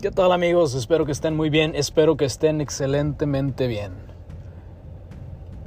[0.00, 0.76] ¿Qué tal amigos?
[0.76, 3.94] Espero que estén muy bien, espero que estén excelentemente bien.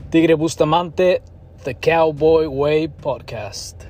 [0.09, 1.21] Tigre Bustamante,
[1.65, 3.83] The Cowboy Way Podcast.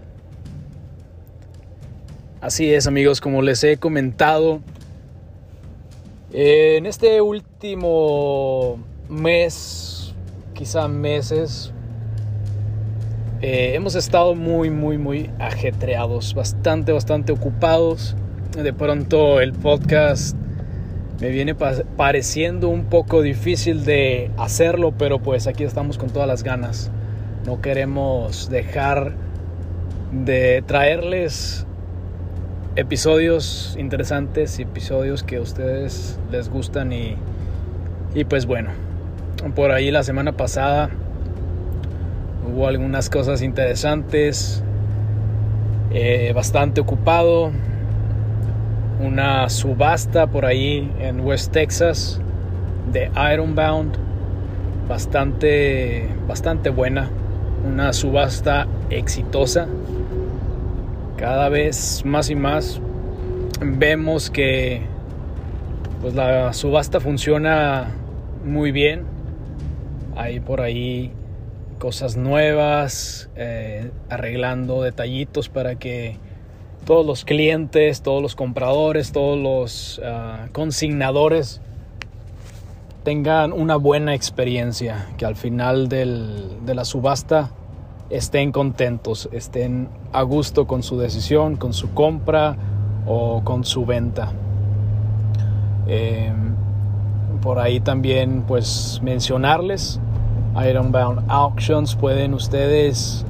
[2.41, 4.61] Así es amigos, como les he comentado,
[6.31, 8.79] en este último
[9.09, 10.15] mes,
[10.55, 11.71] quizá meses,
[13.43, 18.15] eh, hemos estado muy, muy, muy ajetreados, bastante, bastante ocupados
[18.55, 20.35] de pronto el podcast
[21.21, 26.43] me viene pareciendo un poco difícil de hacerlo, pero pues aquí estamos con todas las
[26.43, 26.91] ganas.
[27.45, 29.13] No queremos dejar
[30.11, 31.65] de traerles
[32.75, 37.15] episodios interesantes, episodios que a ustedes les gustan y,
[38.15, 38.71] y pues bueno,
[39.55, 40.89] por ahí la semana pasada
[42.51, 44.63] hubo algunas cosas interesantes,
[45.91, 47.51] eh, bastante ocupado,
[49.03, 52.21] una subasta por ahí en West Texas
[52.91, 53.97] de Ironbound
[54.87, 57.09] bastante bastante buena
[57.65, 59.67] una subasta exitosa.
[61.17, 62.81] Cada vez más y más
[63.61, 64.81] vemos que
[66.01, 67.91] pues la subasta funciona
[68.43, 69.03] muy bien.
[70.15, 71.11] Hay por ahí
[71.77, 76.17] cosas nuevas eh, arreglando detallitos para que
[76.85, 81.61] todos los clientes, todos los compradores, todos los ah, consignadores
[83.03, 87.51] tengan una buena experiencia, que al final de la subasta
[88.09, 92.55] estén contentos, estén a gusto con su decisión, con su compra
[93.07, 94.33] o con su venta.
[95.87, 96.55] Em,
[97.41, 99.99] por ahí también pues mencionarles
[100.55, 103.25] Ironbound Auctions pueden ustedes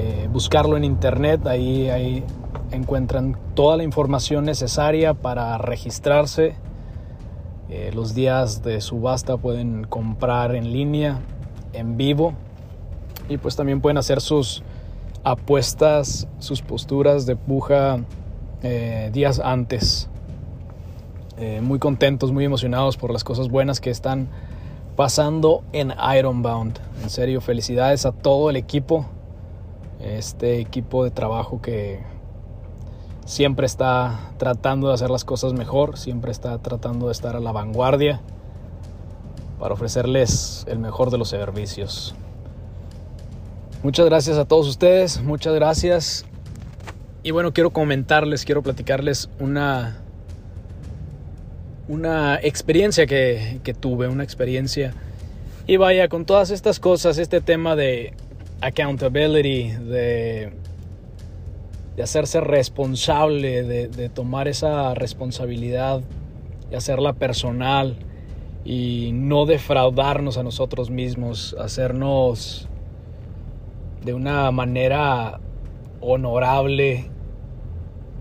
[0.00, 2.22] eh, buscarlo en internet, ahí, ahí
[2.70, 6.54] encuentran toda la información necesaria para registrarse.
[7.68, 11.18] Eh, los días de subasta pueden comprar en línea,
[11.72, 12.34] en vivo,
[13.28, 14.62] y pues también pueden hacer sus
[15.24, 17.98] apuestas, sus posturas de puja
[18.62, 20.08] eh, días antes.
[21.60, 24.28] muy contentos, muy emocionados por las cosas buenas que están
[24.94, 26.78] pasando en Ironbound.
[27.02, 29.06] En serio, felicidades a todo el equipo
[30.00, 32.00] este equipo de trabajo que
[33.24, 37.52] siempre está tratando de hacer las cosas mejor, siempre está tratando de estar a la
[37.52, 38.20] vanguardia
[39.58, 42.14] para ofrecerles el mejor de los servicios.
[43.82, 46.24] Muchas gracias a todos ustedes, muchas gracias.
[47.22, 49.98] Y bueno, quiero comentarles, quiero platicarles una,
[51.86, 54.94] una experiencia que, que tuve, una experiencia.
[55.66, 58.14] Y vaya, con todas estas cosas, este tema de
[58.60, 60.52] accountability, de,
[61.96, 66.02] de hacerse responsable, de, tomar esa responsabilidad
[66.70, 67.96] y hacerla personal
[68.64, 72.68] y no defraudarnos a nosotros mismos, hacernos
[74.04, 75.40] de una manera
[76.00, 77.10] honorable,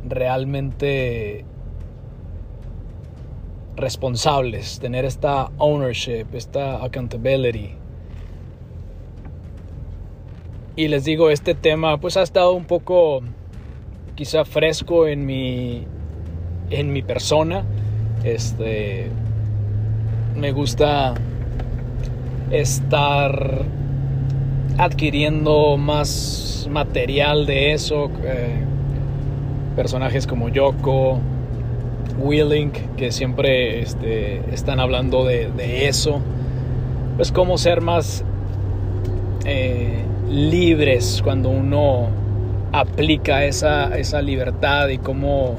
[0.07, 1.45] realmente
[3.75, 7.75] responsables, tener esta ownership, esta accountability.
[10.77, 13.21] Y les digo, este tema pues ha estado un poco
[14.13, 15.85] quizá fresco en mi,
[16.69, 17.65] en mi persona.
[18.23, 19.07] Este,
[20.35, 21.15] me gusta
[22.51, 23.63] estar
[24.77, 28.11] adquiriendo más material de eso.
[28.23, 28.63] Eh,
[29.75, 31.19] personajes como Yoko,
[32.19, 36.21] Willink, que siempre este, están hablando de, eso.
[37.15, 38.23] Pues cómo ser más
[39.43, 42.09] eh, libres cuando uno
[42.71, 45.55] aplica esa, esa libertad y cómo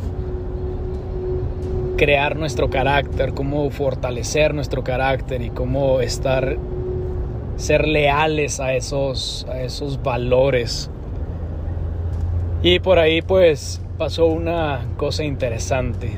[1.97, 6.57] crear nuestro carácter, cómo fortalecer nuestro carácter y cómo estar,
[7.57, 10.91] ser leales a esos, a esos valores.
[12.63, 16.13] Y por ahí pues pasó una cosa interesante,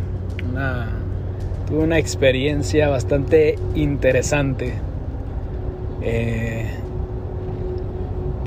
[1.66, 4.74] tuve una experiencia bastante interesante.
[6.02, 6.79] Eh,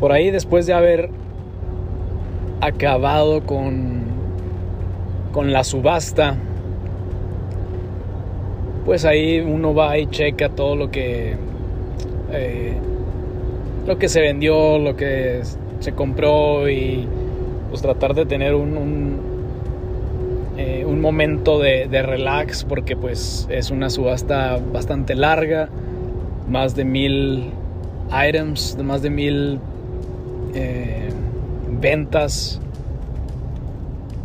[0.03, 1.09] por ahí después de haber
[2.59, 4.01] acabado con,
[5.31, 6.35] con la subasta,
[8.83, 11.37] pues ahí uno va y checa todo lo que
[12.33, 12.73] eh,
[13.87, 15.39] lo que se vendió, lo que
[15.79, 17.07] se compró y
[17.69, 19.19] pues tratar de tener un, un,
[20.57, 25.69] eh, momento de, de, relax porque pues es una subasta bastante larga,
[26.49, 27.51] más de mil
[28.11, 29.61] items, de más de mil
[30.53, 31.09] eh,
[31.69, 32.59] ventas.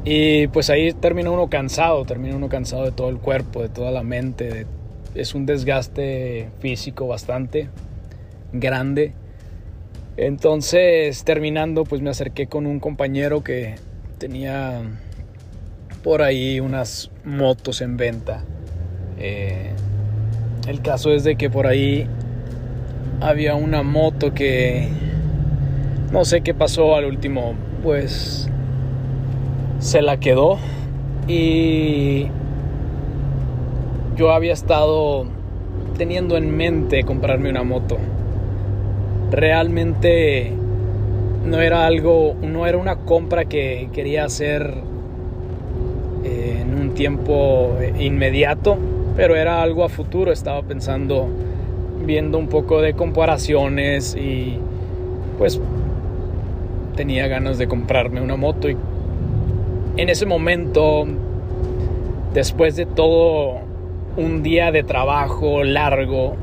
[0.04, 3.90] Y pues ahí termina uno cansado, termina uno cansado de todo el cuerpo, de toda
[3.90, 4.66] la mente.
[5.14, 7.68] es un desgaste físico bastante
[8.52, 9.12] grande.
[10.16, 13.76] Entonces, terminando, pues me acerqué con un compañero que
[14.18, 14.82] tenía
[16.02, 18.44] por ahí unas motos en venta.
[19.18, 19.70] Eh,
[20.66, 22.06] el caso es de que por ahí
[23.20, 24.88] había una moto que
[26.12, 28.48] no sé qué pasó al último, pues
[29.78, 30.58] se la quedó
[31.26, 32.26] y
[34.16, 35.26] yo había estado
[35.96, 37.98] teniendo en mente comprarme una moto.
[39.30, 40.52] Realmente
[41.44, 44.74] no era algo, no era una compra que quería hacer
[46.24, 48.78] eh, en un tiempo inmediato,
[49.16, 50.32] pero era algo a futuro.
[50.32, 51.28] Estaba pensando,
[52.04, 54.58] viendo un poco de comparaciones y
[55.38, 55.60] pues
[56.98, 58.76] tenía ganas de comprarme una moto y
[59.98, 61.06] en ese momento,
[62.34, 63.60] después de todo
[64.16, 66.34] un día de trabajo largo,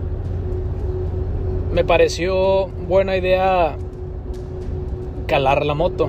[1.74, 3.76] me pareció buena idea
[5.28, 6.08] calar la moto,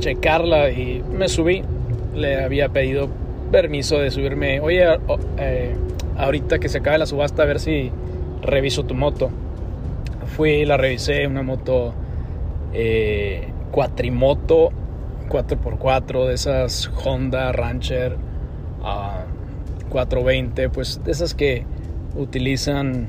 [0.00, 1.62] checarla y me subí.
[2.16, 3.08] Le había pedido
[3.52, 4.58] permiso de subirme.
[4.58, 4.86] Oye,
[5.36, 5.76] eh,
[6.16, 7.92] ahorita que se acabe la subasta, a ver si
[8.42, 9.30] reviso tu moto.
[10.36, 11.94] Fui, la revisé, una moto
[12.72, 14.70] eh, cuatrimoto
[15.28, 18.16] 4x4 de esas Honda Rancher
[19.90, 21.64] 420, pues de esas que
[22.16, 23.08] utilizan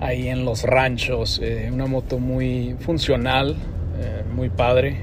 [0.00, 1.40] ahí en los ranchos.
[1.42, 3.56] Eh, una moto muy funcional,
[4.00, 4.98] eh, muy padre.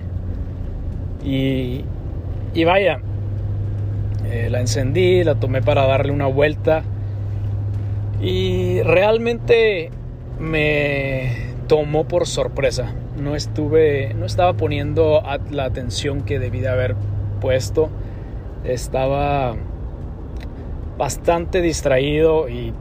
[1.24, 1.84] Y,
[2.54, 3.00] y vaya,
[4.26, 6.84] eh, la encendí, la tomé para darle una vuelta.
[8.22, 9.92] Y realmente
[10.40, 12.94] me tomó por sorpresa.
[13.18, 15.22] No estuve, no estaba poniendo
[15.52, 16.96] la atención que debía haber
[17.40, 17.90] puesto.
[18.64, 19.56] Estaba
[20.98, 22.74] bastante distraído y,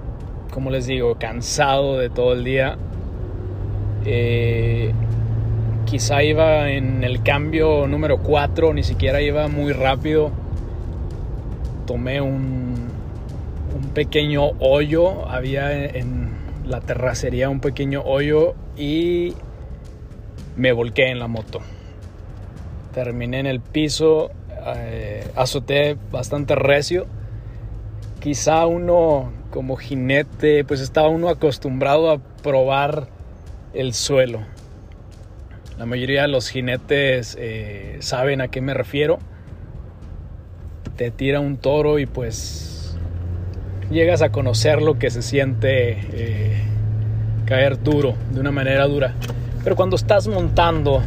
[0.53, 2.77] como les digo, cansado de todo el día.
[4.05, 4.93] Eh,
[5.85, 10.31] quizá iba en el cambio número 4, ni siquiera iba muy rápido.
[11.87, 12.89] Tomé un,
[13.77, 16.31] un pequeño hoyo, había en
[16.67, 19.35] la terracería un pequeño hoyo y
[20.57, 21.61] me volqué en la moto.
[22.93, 24.31] Terminé en el piso,
[24.77, 27.07] eh, azoté bastante recio.
[28.21, 33.09] Quizá uno como jinete, pues estaba uno acostumbrado a probar
[33.73, 34.41] el suelo.
[35.79, 39.19] La mayoría de los jinetes eh, saben a qué me refiero.
[40.97, 42.97] Te tira un toro y pues
[43.91, 46.63] llegas a conocer lo que se siente eh,
[47.45, 49.15] caer duro, de una manera dura.
[49.65, 51.03] Pero cuando estás montando,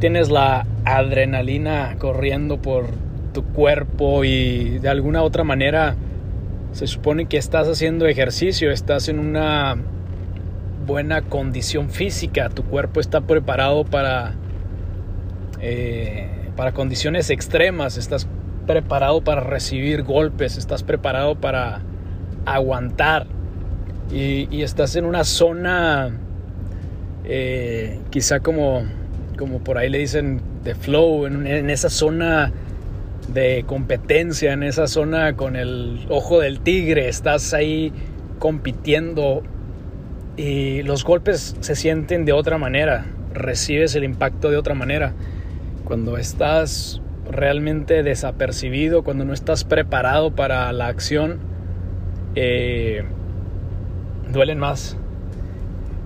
[0.00, 2.86] tienes la adrenalina corriendo por
[3.32, 5.94] tu cuerpo y de alguna otra manera
[6.72, 9.76] se supone que estás haciendo ejercicio, estás en una
[10.86, 14.34] buena condición física, tu cuerpo está preparado para,
[15.60, 18.26] eh, para condiciones extremas, estás
[18.66, 21.82] preparado para recibir golpes, estás preparado para
[22.46, 23.26] aguantar
[24.12, 26.10] y, estás en una zona,
[27.24, 28.82] eh, quizá como,
[29.36, 32.52] como por ahí le dicen, de flow, en, esa zona
[33.32, 37.92] de competencia, en esa zona con el ojo del tigre, estás ahí
[38.38, 39.42] compitiendo
[40.36, 45.12] y los golpes se sienten de otra manera, recibes el impacto de otra manera.
[45.84, 47.00] Cuando estás
[47.30, 51.38] realmente desapercibido, cuando no estás preparado para la acción,
[52.34, 53.04] eh,
[54.32, 54.96] duelen más.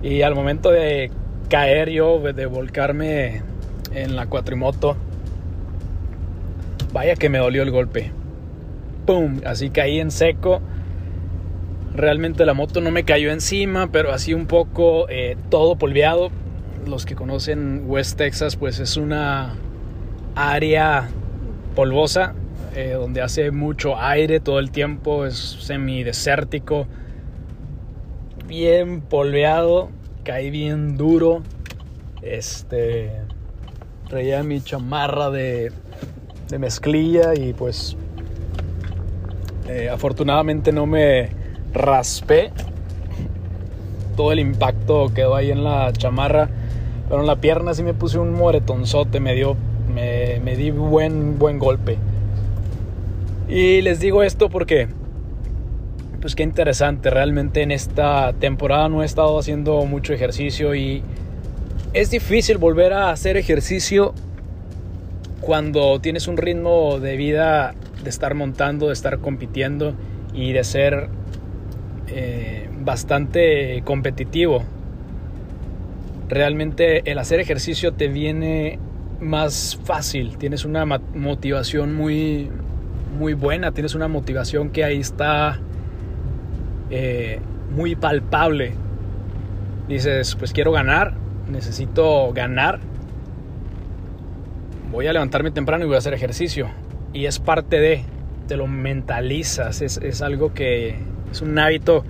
[0.05, 1.09] Y al momento de
[1.49, 3.41] caer yo, de volcarme
[3.91, 4.95] en la cuatrimoto,
[6.93, 8.11] vaya que me dolió el golpe.
[9.07, 9.41] ¡Pum!
[9.47, 10.61] Así caí en seco.
[11.95, 16.29] Realmente la moto no me cayó encima, pero así un poco eh, todo polveado.
[16.85, 19.55] Los que conocen West Texas, pues es una
[20.35, 21.09] área
[21.75, 22.35] polvosa,
[22.75, 26.85] eh, donde hace mucho aire todo el tiempo, es semidesértico
[28.47, 29.89] bien polveado,
[30.23, 31.41] caí bien duro.
[32.21, 33.11] Este,
[34.07, 35.71] traía mi chamarra de,
[36.49, 37.97] de mezclilla y pues
[39.67, 41.29] eh, afortunadamente no me
[41.73, 42.51] raspé.
[44.15, 46.49] Todo el impacto quedó ahí en la chamarra,
[47.09, 49.57] pero en la pierna sí me puse un moretonzote, me dio,
[49.93, 51.97] me, me di buen, buen golpe.
[53.47, 54.87] Y les digo esto porque
[56.25, 57.11] pues qué interesante.
[57.11, 61.03] Realmente en esta temporada no he estado haciendo mucho ejercicio y
[61.93, 64.11] es difícil volver a hacer ejercicio
[65.39, 69.93] cuando tienes un ritmo de vida de estar montando, de estar compitiendo
[70.33, 71.09] y de ser
[72.07, 74.63] eh, bastante competitivo.
[76.27, 78.79] Realmente el hacer ejercicio te viene
[79.19, 82.49] más fácil, tienes una motivación muy,
[83.15, 85.59] muy buena, tienes una motivación que ahí está
[86.89, 87.39] eh,
[87.71, 88.73] muy palpable.
[89.87, 91.13] Dices, pues quiero ganar,
[91.49, 92.79] necesito ganar,
[94.91, 96.69] voy a levantarme temprano y voy a hacer ejercicio.
[97.13, 98.03] Y es parte de,
[98.47, 100.95] te lo mentalizas, es, es algo que
[101.31, 102.03] es un hábito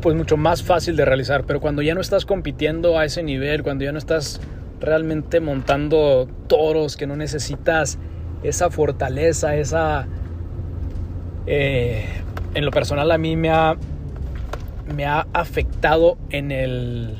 [0.00, 3.62] pues mucho más fácil de realizar, pero cuando ya no estás compitiendo a ese nivel,
[3.62, 4.40] cuando ya no estás
[4.80, 7.98] realmente montando toros, que no necesitas
[8.42, 10.06] esa fortaleza, esa...
[11.46, 12.04] Eh,
[12.54, 13.76] en lo personal a mí me ha,
[14.94, 17.16] me ha afectado en el,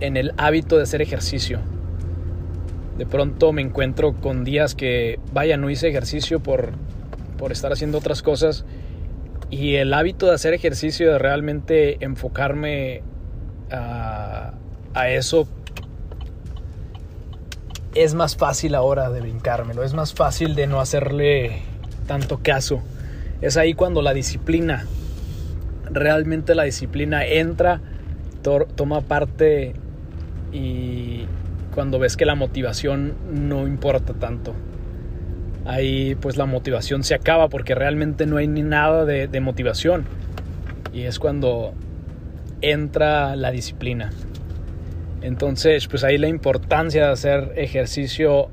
[0.00, 1.60] en el hábito de hacer ejercicio.
[2.98, 6.72] De pronto me encuentro con días que, vaya, no hice ejercicio por,
[7.38, 8.64] por estar haciendo otras cosas.
[9.48, 13.02] Y el hábito de hacer ejercicio, de realmente enfocarme
[13.70, 14.52] a,
[14.94, 15.48] a eso
[17.94, 21.62] es más fácil ahora de brincármelo, es más fácil de no hacerle
[22.06, 22.82] tanto caso.
[23.40, 24.86] Es ahí cuando la disciplina,
[25.90, 27.80] realmente la disciplina entra,
[28.42, 29.74] toma parte
[30.52, 31.24] y
[31.74, 34.54] cuando ves que la motivación no importa tanto.
[35.64, 40.04] Ahí pues la motivación se acaba porque realmente no hay ni nada de, de motivación.
[40.92, 41.72] Y es cuando
[42.60, 44.10] entra la disciplina.
[45.22, 48.48] Entonces, pues ahí la importancia de hacer ejercicio,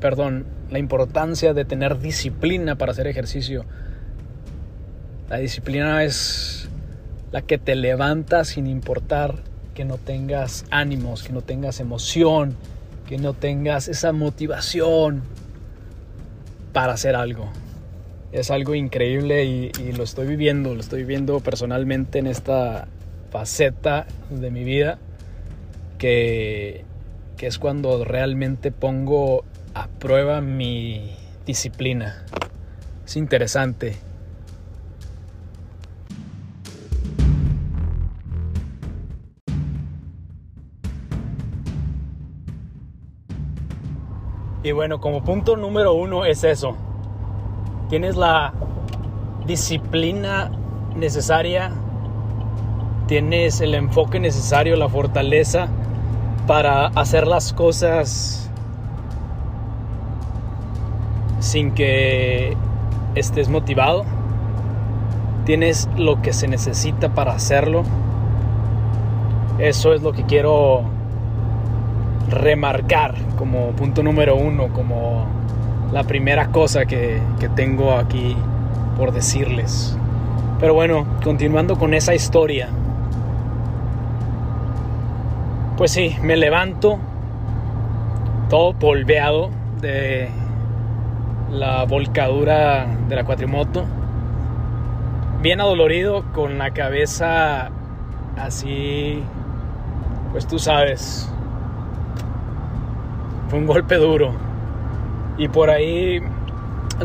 [0.00, 3.64] perdón, la importancia de tener disciplina para hacer ejercicio.
[5.32, 6.68] La disciplina es
[7.30, 9.36] la que te levanta sin importar
[9.74, 12.54] que no tengas ánimos, que no tengas emoción,
[13.08, 15.22] que no tengas esa motivación
[16.74, 17.48] para hacer algo.
[18.30, 22.86] Es algo increíble y, lo estoy viviendo, lo estoy viviendo personalmente en esta
[23.30, 24.98] faceta de mi vida
[25.96, 26.84] que,
[27.38, 32.22] es cuando realmente pongo a prueba mi disciplina.
[33.06, 34.11] Es interesante.
[44.64, 46.76] Y bueno, como punto número uno es eso.
[47.88, 48.52] Tienes la
[49.44, 50.52] disciplina
[50.94, 51.72] necesaria,
[53.08, 55.68] tienes el enfoque necesario, la fortaleza
[56.46, 58.50] para hacer las cosas
[61.40, 62.56] sin que
[63.16, 64.04] estés motivado.
[65.44, 67.82] Tienes lo que se necesita para hacerlo.
[69.58, 70.84] Eso es lo que quiero
[72.32, 75.26] remarcar como punto número uno, como
[75.92, 78.36] la primera cosa que, que tengo aquí
[78.96, 79.96] por decirles.
[80.60, 82.68] Pero bueno, continuando con esa historia.
[85.76, 86.98] Pues sí, me levanto
[88.48, 90.28] todo polveado de
[91.50, 93.84] la volcadura de la cuatrimoto.
[95.40, 97.70] Bien adolorido, con la cabeza
[98.36, 99.22] así,
[100.30, 101.32] pues tú sabes,
[103.52, 104.32] fue un golpe duro.
[105.36, 106.22] Y por ahí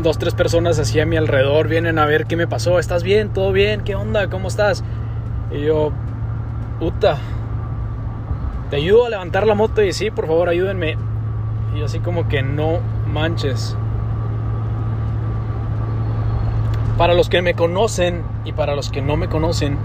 [0.00, 2.78] dos, tres personas así a mi alrededor vienen a ver qué me pasó.
[2.78, 3.34] ¿Estás bien?
[3.34, 3.82] ¿Todo bien?
[3.82, 4.30] ¿Qué onda?
[4.30, 4.82] ¿Cómo estás?
[5.50, 5.92] Y yo,
[6.80, 7.18] puta,
[8.70, 10.96] te ayudo a levantar la moto y sí, por favor, ayúdenme.
[11.76, 12.78] Y así como que no
[13.12, 13.76] manches.
[16.96, 19.76] Para los que me conocen y para los que no me conocen,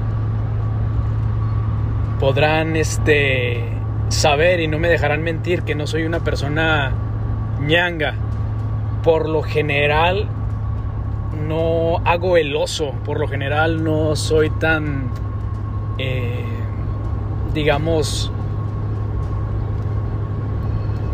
[2.22, 3.83] podrán este
[4.14, 6.94] saber y no me dejarán mentir que no soy una persona
[7.60, 8.14] ñanga.
[9.04, 10.28] Por lo general
[11.48, 15.10] no hago el oso, por lo general no soy tan
[15.98, 16.46] eh,
[17.54, 18.32] digamos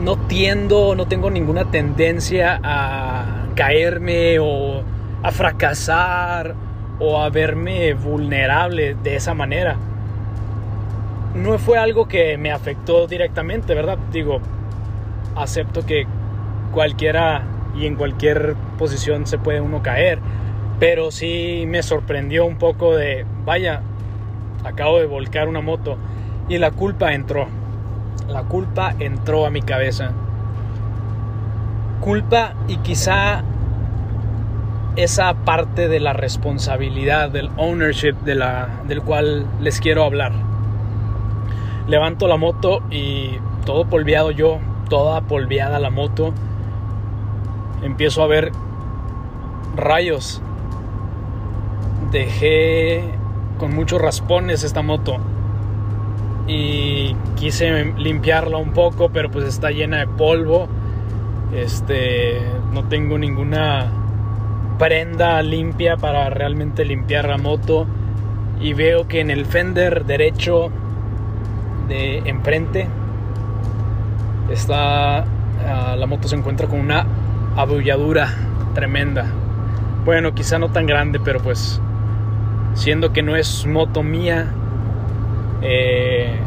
[0.02, 4.82] no tiendo, no tengo ninguna tendencia a caerme o
[5.22, 6.56] a fracasar
[7.00, 9.76] o a verme vulnerable de esa manera.
[11.36, 13.98] No fue algo que me afectó directamente, ¿verdad?
[14.12, 14.42] Digo,
[15.36, 16.06] acepto que
[16.74, 17.44] cualquiera
[17.76, 20.20] y en cualquier posición se puede uno caer,
[20.80, 23.82] pero sí me sorprendió un poco de, vaya,
[24.64, 25.98] acabo de volcar una moto
[26.48, 27.48] y la culpa entró
[28.30, 30.12] la culpa entró a mi cabeza.
[32.00, 33.44] Culpa y quizá
[34.96, 40.32] esa parte de la responsabilidad, del ownership de la, del cual les quiero hablar.
[41.90, 43.32] Levanto la moto y
[43.66, 46.34] todo polviado yo, toda polveada la moto.
[47.82, 48.52] Empiezo a ver
[49.76, 50.40] rayos.
[52.12, 53.04] Dejé
[53.58, 55.18] con muchos raspones esta moto.
[56.48, 60.68] Y quise limpiarla un poco, pero pues está llena de polvo.
[61.56, 62.40] Este,
[62.72, 63.92] no tengo ninguna
[64.78, 67.88] prenda limpia para realmente limpiar la moto.
[68.62, 70.70] Y veo que en el fender derecho
[71.90, 72.88] de enfrente
[74.50, 77.06] está ah, la moto se encuentra con una
[77.58, 78.30] abulladura
[78.74, 79.26] tremenda.
[80.06, 81.82] Bueno, quizá no tan grande, pero pues
[82.74, 84.48] siendo que no es moto mía,
[85.62, 86.40] eh,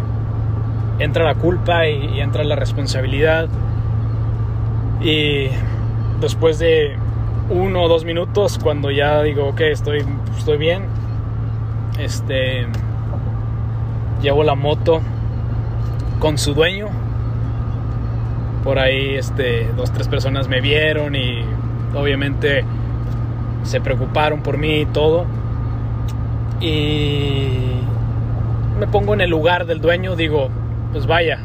[0.98, 3.48] entra la culpa y, entra la responsabilidad.
[5.02, 5.48] Y
[6.20, 6.96] después de
[7.50, 10.04] uno o dos minutos, cuando ya digo, ok, estoy,
[10.38, 10.84] estoy bien,
[11.98, 12.66] este,
[14.22, 15.02] llevo la moto
[16.22, 16.86] con su dueño.
[18.62, 21.42] Por ahí, este, dos, tres personas me vieron y
[21.96, 22.64] obviamente
[23.64, 25.26] se preocuparon por mí y todo.
[26.60, 27.48] Y
[28.78, 30.48] me pongo en el lugar del dueño, digo,
[30.92, 31.40] pues vaya,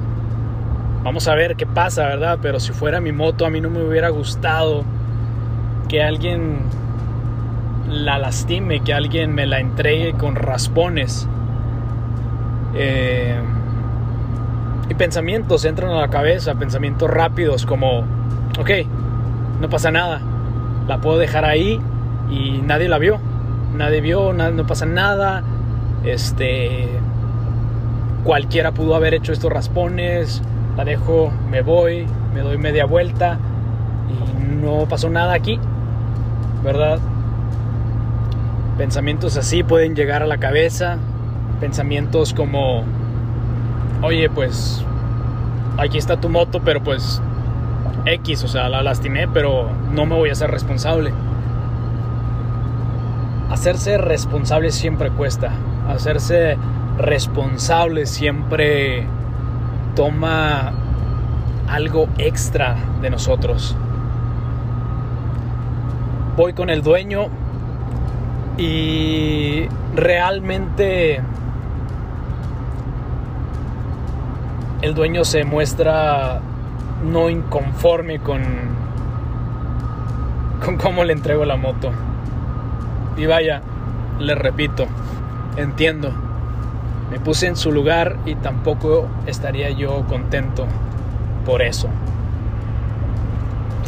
[1.03, 2.37] vamos a ver qué pasa, ¿verdad?
[2.39, 4.83] Pero si fuera mi moto, a mí no me hubiera gustado
[5.89, 6.59] que alguien
[7.89, 11.27] la lastime, que alguien me la entregue con raspones.
[12.75, 13.41] Eh,
[14.89, 17.99] y pensamientos entran a la cabeza, pensamientos rápidos como,
[18.59, 18.69] ok,
[19.59, 20.21] no pasa nada,
[20.87, 21.79] la puedo dejar ahí
[22.29, 23.19] y nadie la vio,
[23.75, 25.43] nadie vio, no pasa nada,
[26.03, 26.87] este,
[28.23, 30.41] cualquiera pudo haber hecho estos raspones,
[30.77, 33.37] la dejo, me voy, me doy media vuelta
[34.09, 35.59] y no pasó nada aquí,
[36.63, 36.99] ¿verdad?
[38.77, 40.97] Pensamientos así pueden llegar a la cabeza,
[41.59, 42.83] pensamientos como,
[44.01, 44.83] oye, pues
[45.77, 47.21] aquí está tu moto, pero pues
[48.05, 51.13] X, o sea, la lastimé, pero no me voy a ser responsable.
[53.49, 55.51] Hacerse responsable siempre cuesta.
[55.89, 56.57] Hacerse
[56.97, 59.05] responsable siempre
[59.95, 60.73] toma
[61.67, 63.75] algo extra de nosotros.
[66.35, 67.27] Voy con el dueño
[68.57, 71.21] y realmente
[74.81, 76.39] el dueño se muestra
[77.03, 78.41] no inconforme con,
[80.63, 81.91] con cómo le entrego la moto.
[83.15, 83.61] Y vaya,
[84.19, 84.85] le repito,
[85.57, 86.11] entiendo.
[87.11, 90.67] Me puse en su lugar y tampoco estaría yo contento
[91.45, 91.87] por eso.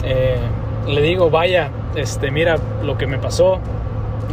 [0.04, 0.40] Eh,
[0.88, 3.60] le digo, vaya, este, mira lo que me pasó.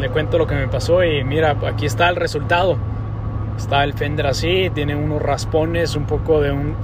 [0.01, 2.79] Le cuento lo que me pasó y mira, aquí está el resultado
[3.57, 6.75] Está el fender así, tiene unos raspones, un poco de un...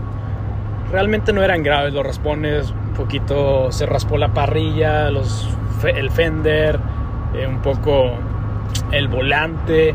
[0.90, 5.48] Realmente no eran graves los raspones, un poquito se raspó la parrilla, los,
[5.84, 6.78] el fender,
[7.34, 8.12] eh, un poco
[8.90, 9.94] el volante.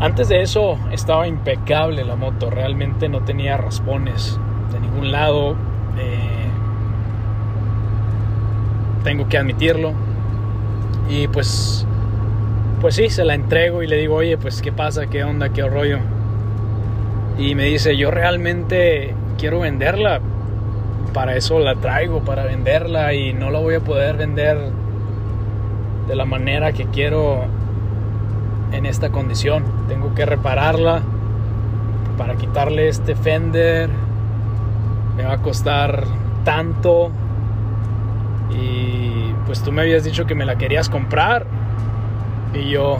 [0.00, 4.38] Antes de eso estaba impecable la moto, realmente no tenía raspones
[4.72, 5.56] de ningún lado.
[5.98, 6.48] Eh,
[9.04, 9.92] tengo que admitirlo.
[11.08, 11.86] Y pues
[12.82, 15.62] pues sí, se la entrego y le digo, oye, pues qué pasa, qué onda, qué
[15.62, 15.98] rollo.
[17.38, 20.20] Y me dice, yo realmente quiero venderla.
[21.14, 24.58] Para eso la traigo, para venderla y no la voy a poder vender
[26.08, 27.44] de la manera que quiero
[28.72, 29.62] en esta condición.
[29.86, 31.02] Tengo que repararla
[32.18, 33.90] para quitarle este fender.
[35.16, 36.02] Me va a costar
[36.44, 37.12] tanto.
[38.50, 41.46] Y pues tú me habías dicho que me la querías comprar
[42.54, 42.98] y yo,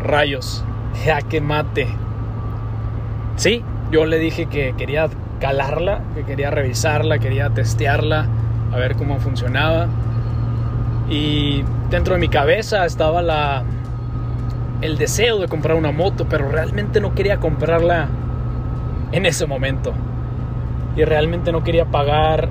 [0.00, 0.64] rayos,
[1.04, 1.88] ya que mate.
[3.36, 5.08] Sí, yo le dije que quería
[5.40, 8.26] calarla, que quería revisarla, quería testearla,
[8.72, 9.86] a ver cómo funcionaba.
[11.08, 13.64] Y dentro de mi cabeza estaba la
[14.80, 18.08] el deseo de comprar una moto, pero realmente no quería comprarla
[19.12, 19.92] en ese momento.
[20.96, 22.48] Y realmente no quería pagar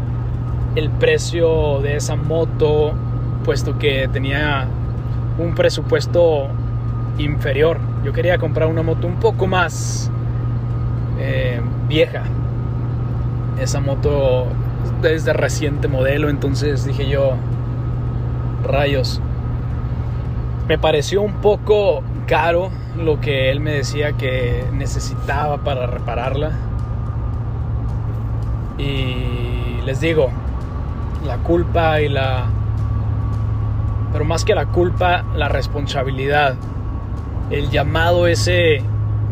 [0.76, 2.94] el precio de esa moto,
[3.46, 4.68] puesto que tenía
[5.38, 6.48] un presupuesto
[7.18, 7.80] inferior.
[8.04, 10.12] Yo quería comprar una moto un poco más
[11.20, 12.24] eh, vieja.
[13.60, 14.48] Esa moto
[15.04, 17.34] es de reciente modelo, entonces dije yo,
[18.64, 19.22] rayos.
[20.68, 26.52] Me pareció un poco caro lo que él me decía que necesitaba para repararla.
[28.78, 30.30] Y les digo,
[31.26, 32.46] la culpa y la
[34.12, 36.56] pero más que la culpa, la responsabilidad,
[37.50, 38.82] el llamado ese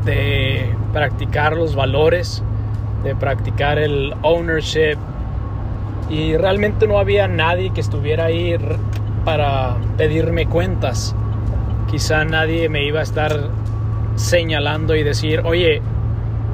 [0.05, 2.43] de practicar los valores,
[3.03, 4.97] de practicar el ownership
[6.09, 8.55] y realmente no había nadie que estuviera ahí
[9.23, 11.15] para pedirme cuentas.
[11.89, 13.49] Quizá nadie me iba a estar
[14.15, 15.81] señalando y decir, oye,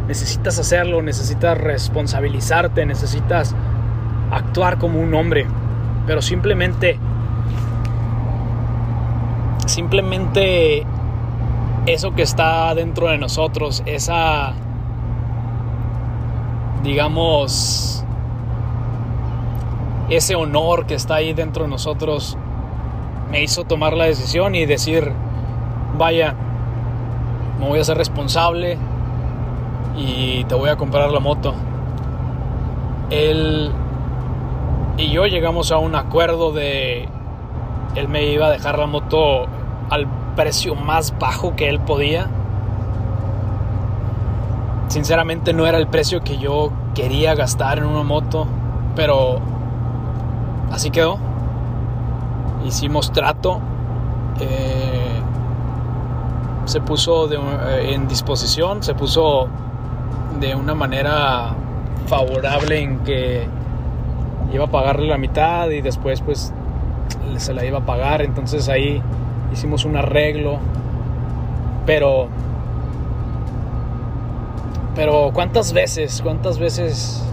[0.08, 3.56] necesitas hacerlo, necesitas responsabilizarte, necesitas
[4.32, 5.46] actuar como un hombre.
[6.08, 6.98] Pero simplemente,
[9.72, 10.86] simplemente
[11.86, 14.54] eso que está dentro de nosotros, esa,
[16.84, 18.04] digamos,
[20.10, 22.38] ese honor que está ahí dentro de nosotros,
[23.32, 25.12] me hizo tomar la decisión y decir,
[25.98, 26.36] vaya,
[27.60, 28.78] me voy a ser responsable
[29.96, 31.54] y te voy a comprar la moto.
[33.10, 33.72] Él
[34.98, 37.08] y yo llegamos a un acuerdo de
[37.96, 39.48] él me iba a dejar la moto
[39.92, 42.28] al precio más bajo que él podía.
[44.88, 48.48] Sinceramente no era el precio que yo quería gastar en una moto,
[48.96, 49.40] pero
[50.72, 51.18] así quedó.
[52.66, 53.60] Hicimos trato.
[54.40, 55.22] Eh,
[56.66, 59.50] se puso eh, en disposición, se puso
[60.40, 61.54] de una manera
[62.08, 63.46] favorable en que
[64.54, 66.54] iba a pagarle la mitad y después pues
[67.38, 68.22] se la iba a pagar.
[68.22, 69.02] Entonces ahí
[69.52, 70.60] hicimos un arreglo.
[71.86, 72.28] Pero.
[74.96, 77.24] Pero cuántas veces, cuántas veces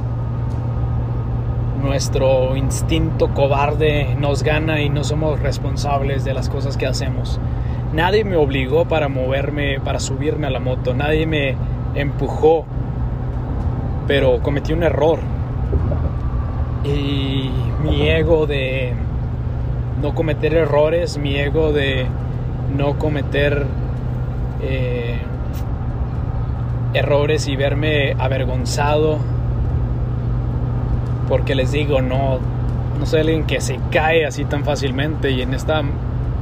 [1.82, 7.40] nuestro instinto cobarde nos gana y no somos responsables de las cosas que hacemos.
[7.92, 11.56] Nadie me obligó para moverme, para subirme a la moto, nadie me
[11.94, 12.64] empujó,
[14.06, 15.20] pero cometí un error.
[16.84, 17.50] Y
[17.82, 18.94] mi ego de
[20.00, 22.06] no cometer errores, mi ego de
[22.76, 23.66] no cometer
[24.62, 25.18] eh,
[26.94, 29.18] errores y verme avergonzado.
[31.28, 32.38] Porque les digo, no,
[32.98, 35.82] no soy alguien que se cae así tan fácilmente y en esta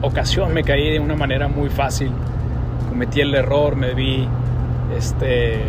[0.02, 2.10] ocasión me caí de una manera muy fácil.
[2.88, 4.28] Cometí el error, me vi
[4.96, 5.60] este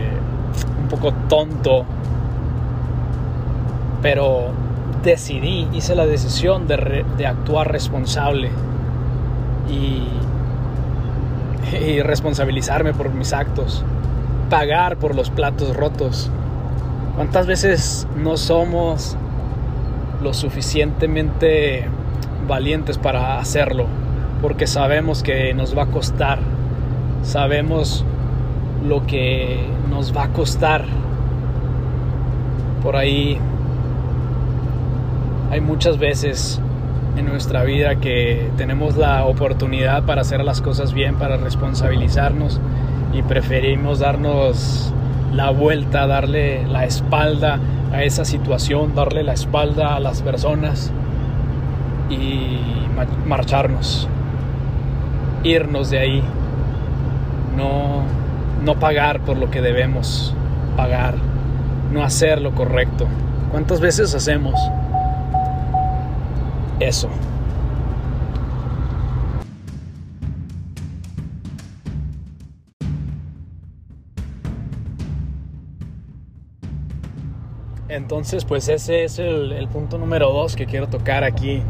[0.82, 1.86] un poco tonto.
[4.02, 4.52] Pero
[5.08, 8.50] decidí, hice la decisión de, actuar responsable
[9.70, 10.04] y,
[11.78, 13.86] y responsabilizarme por mis actos,
[14.50, 16.30] pagar por los platos rotos.
[17.16, 19.16] ¿Cuántas veces no somos
[20.22, 21.86] lo suficientemente
[22.46, 23.86] valientes para hacerlo?
[24.42, 26.40] Porque sabemos que nos va a costar,
[27.24, 28.04] sabemos
[28.86, 30.84] lo que nos va a costar.
[32.84, 33.40] Por ahí
[35.52, 36.60] hay muchas veces
[37.18, 42.60] en nuestra vida que tenemos la oportunidad para hacer las cosas bien, para responsabilizarnos
[43.14, 44.94] y preferimos darnos
[45.34, 47.60] la vuelta, darle la espalda
[47.92, 50.92] a esa situación, darle la espalda a las personas
[52.10, 52.60] y
[53.26, 54.08] marcharnos,
[55.44, 56.24] irnos de ahí,
[57.56, 58.04] no,
[58.64, 60.34] no pagar por lo que debemos
[60.76, 61.16] pagar,
[61.92, 63.08] no hacer lo correcto.
[63.52, 64.54] ¿Cuántas veces hacemos?
[66.80, 67.10] Eso.
[77.90, 81.62] Entonces, pues ese es el, punto número dos que quiero tocar aquí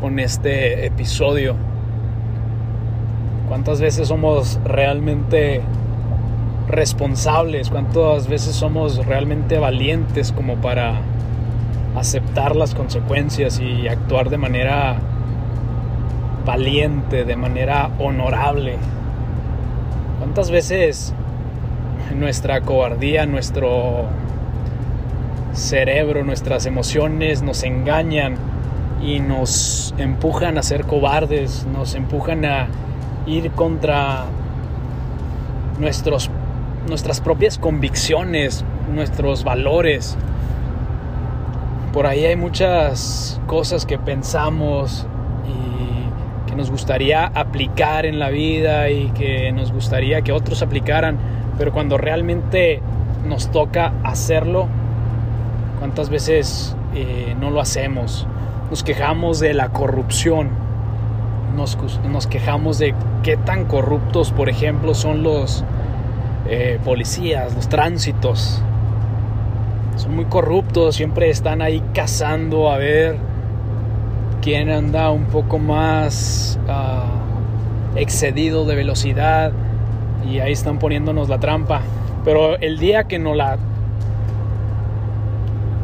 [0.00, 1.54] con este episodio.
[3.48, 5.60] ¿Cuántas veces somos realmente
[6.68, 7.70] responsables?
[7.70, 11.00] ¿Cuántas veces somos realmente valientes como para
[11.96, 14.96] aceptar las consecuencias y actuar de manera
[16.44, 18.76] valiente, de manera honorable.
[20.18, 21.14] ¿Cuántas veces
[22.14, 24.06] nuestra cobardía, nuestro
[25.52, 28.36] cerebro, nuestras emociones nos engañan
[29.02, 32.68] y nos empujan a ser cobardes, nos empujan a
[33.26, 34.24] ir contra
[35.78, 36.30] nuestros,
[36.88, 40.16] nuestras propias convicciones, nuestros valores?
[41.92, 45.06] Por ahí hay muchas cosas que pensamos
[45.46, 51.18] y que nos gustaría aplicar en la vida y que nos gustaría que otros aplicaran,
[51.58, 52.80] pero cuando realmente
[53.26, 54.68] nos toca hacerlo,
[55.78, 58.26] ¿cuántas veces eh, no lo hacemos?
[58.70, 60.48] Nos quejamos de la corrupción,
[61.54, 65.62] nos, quejamos de qué tan corruptos, por ejemplo, son los
[66.48, 68.62] eh, policías, los tránsitos,
[69.96, 73.16] son muy corruptos, siempre están ahí cazando a ver
[74.40, 77.04] quién anda un poco más ah,
[77.96, 79.52] excedido de velocidad
[80.28, 81.82] y ahí están poniéndonos la trampa.
[82.24, 83.58] Pero el día que nos la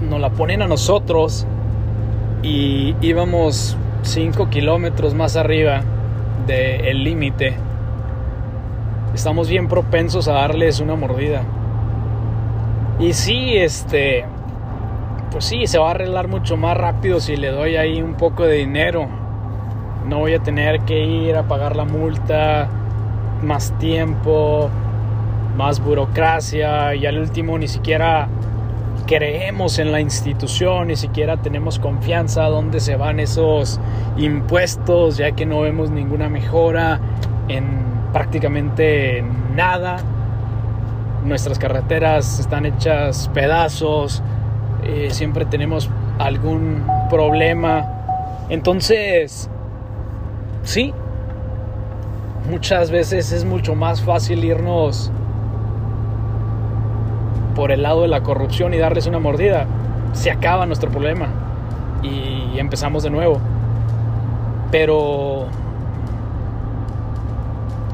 [0.08, 1.46] nos la ponen a nosotros
[2.42, 5.82] y íbamos 5 kilómetros más arriba
[6.46, 7.56] del límite,
[9.14, 11.42] estamos bien propensos a darles una mordida.
[12.98, 14.24] Y sí, este,
[15.30, 18.44] pues sí, se va a arreglar mucho más rápido si le doy ahí un poco
[18.44, 19.06] de dinero.
[20.06, 22.68] No voy a tener que ir a pagar la multa,
[23.42, 24.68] más tiempo,
[25.56, 28.28] más burocracia y al último ni siquiera
[29.06, 33.80] creemos en la institución, ni siquiera tenemos confianza dónde se van esos
[34.16, 37.00] impuestos, ya que no vemos ninguna mejora
[37.48, 37.64] en
[38.12, 39.98] prácticamente nada.
[41.24, 44.22] Nuestras carreteras están hechas pedazos,
[44.84, 48.46] eh, siempre tenemos algún problema.
[48.48, 49.50] Entonces,
[50.62, 50.94] sí,
[52.48, 55.10] muchas veces es mucho más fácil irnos
[57.54, 59.66] por el lado de la corrupción y darles una mordida.
[60.12, 61.26] Se acaba nuestro problema
[62.02, 63.40] y empezamos de nuevo.
[64.70, 65.46] Pero...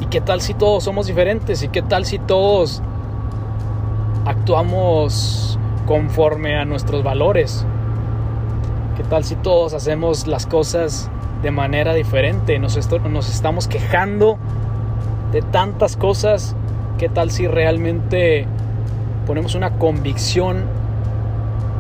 [0.01, 1.63] ¿Y qué tal si todos somos diferentes?
[1.63, 2.83] ¿Y qué tal si todos
[4.25, 7.67] actuamos conforme a nuestros valores?
[8.97, 11.11] ¿Qué tal si todos hacemos las cosas
[11.43, 12.59] de manera diferente?
[12.59, 14.39] Nos, estamos quejando
[15.33, 16.55] de tantas cosas.
[16.99, 18.47] ¿Qué tal si realmente
[19.27, 20.65] ponemos una convicción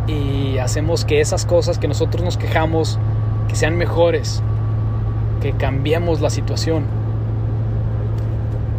[0.06, 2.98] y hacemos que esas cosas que nosotros nos quejamos,
[3.48, 4.42] que sean mejores,
[5.40, 6.84] que cambiemos la situación?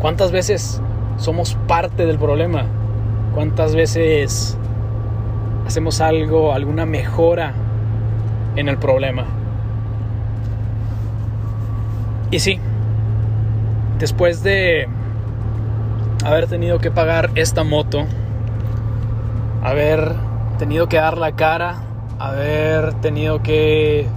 [0.01, 0.82] ¿Cuántas veces
[1.17, 2.65] somos parte del problema?
[3.36, 4.58] ¿Cuántas veces
[5.67, 7.52] hacemos algo, alguna mejora
[8.56, 9.26] en el problema?
[12.32, 12.62] Y sí,
[14.00, 14.88] después de
[16.24, 18.06] haber tenido que pagar esta moto,
[19.63, 20.13] haber
[20.58, 21.76] tenido que dar la cara,
[22.17, 24.08] haber tenido que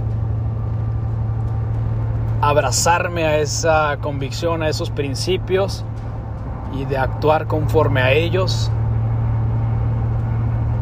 [2.41, 5.85] abrazarme a esa convicción, a esos principios
[6.73, 8.71] y de actuar conforme a ellos.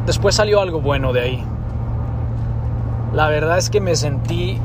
[0.07, 1.45] Después salió algo bueno de ahí.
[3.13, 4.57] La verdad es que me sentí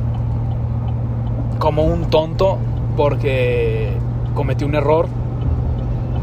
[1.58, 2.60] como un tonto
[2.96, 3.90] porque
[4.36, 5.08] cometí un error,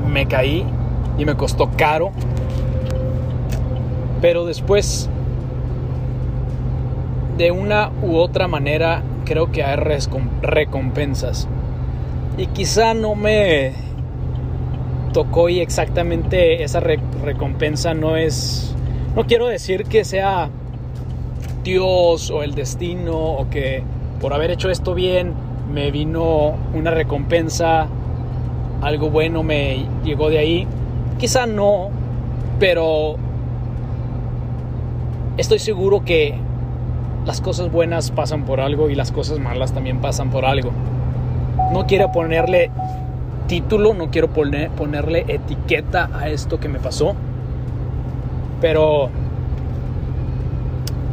[0.08, 0.64] me caí
[1.18, 2.12] y me costó caro.
[4.20, 5.10] Pero después,
[7.36, 9.76] de una u otra manera, creo que hay
[10.42, 11.48] recompensas.
[12.36, 13.72] Y quizá no me
[15.12, 18.76] tocó y exactamente esa recompensa no es
[19.14, 20.48] no quiero decir que sea
[21.64, 23.82] Dios o el destino o que
[24.20, 25.32] por haber hecho esto bien
[25.72, 27.88] me vino una recompensa,
[28.80, 30.66] algo bueno me llegó de ahí.
[31.18, 31.90] Quizá no,
[32.58, 33.16] pero
[35.36, 36.34] estoy seguro que
[37.26, 40.70] las cosas buenas pasan por algo y las cosas malas también pasan por algo.
[41.72, 42.70] No quiero ponerle
[43.46, 47.14] título, no quiero ponerle etiqueta a esto que me pasó
[48.60, 49.10] pero.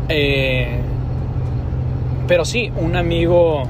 [0.09, 0.79] Eh,
[2.27, 3.63] pero sí, un amigo.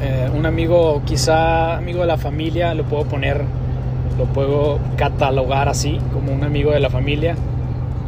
[0.00, 3.42] Eh, un amigo, quizá amigo de la familia, lo puedo poner.
[4.18, 7.36] Lo puedo catalogar así, como un amigo de la familia.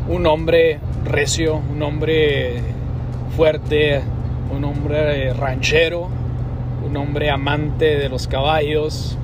[0.08, 2.62] Un hombre recio, un hombre
[3.36, 4.00] fuerte,
[4.54, 6.08] un hombre ranchero,
[6.86, 9.18] un hombre amante de los caballos,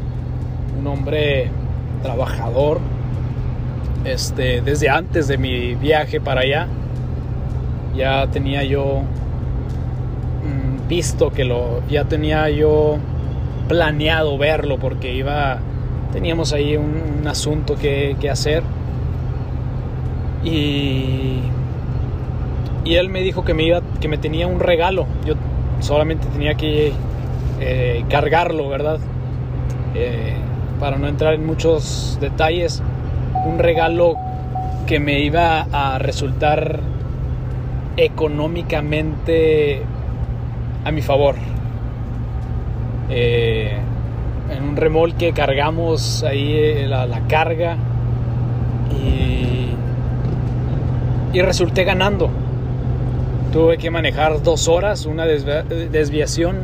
[0.79, 1.48] un hombre
[2.03, 2.81] trabajador
[4.04, 6.66] este, desde antes de mi viaje para allá,
[7.96, 9.02] ya tenía yo
[10.42, 12.98] mm, visto que lo, ya tenía yo
[13.68, 15.58] planeado verlo porque iba,
[16.12, 18.62] teníamos ahí un, asunto que, hacer.
[20.44, 21.40] Y,
[22.84, 25.34] él me dijo que me iba, que me tenía un regalo, yo
[25.80, 26.92] solamente tenía que
[27.58, 28.98] eh, cargarlo, ¿verdad?
[29.94, 30.34] Eh,
[30.78, 32.82] para no entrar en muchos detalles
[33.44, 34.16] un regalo
[34.87, 36.80] que me iba a resultar
[37.96, 39.83] económicamente
[40.85, 41.37] a mi favor.
[43.11, 43.76] Eh,
[44.50, 47.76] en un remolque cargamos ahí eh, la, carga
[48.90, 49.70] y,
[51.37, 52.30] y resulté ganando.
[53.52, 56.57] Tuve que manejar dos horas, una desviación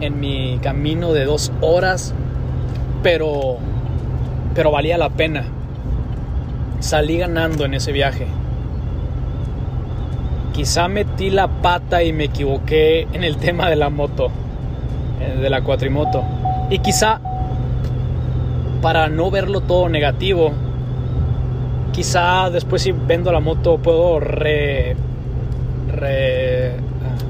[0.00, 2.14] en mi camino de dos horas,
[3.02, 3.58] pero
[4.54, 5.44] pero valía la pena.
[6.80, 8.26] Salí ganando en ese viaje.
[10.52, 14.30] Quizá metí la pata y me equivoqué en el tema de la moto,
[15.20, 16.22] eh, de la cuatrimoto.
[16.70, 17.20] Y quizá,
[18.80, 20.52] para no verlo todo negativo,
[21.92, 24.94] quizá después si vendo la moto puedo re,
[25.90, 26.74] ah,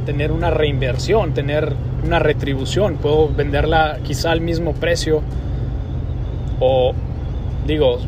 [0.04, 1.72] tener una reinversión, tener
[2.04, 5.22] una retribución, puedo venderla quizá al mismo precio
[6.60, 6.92] o
[7.66, 7.98] digo,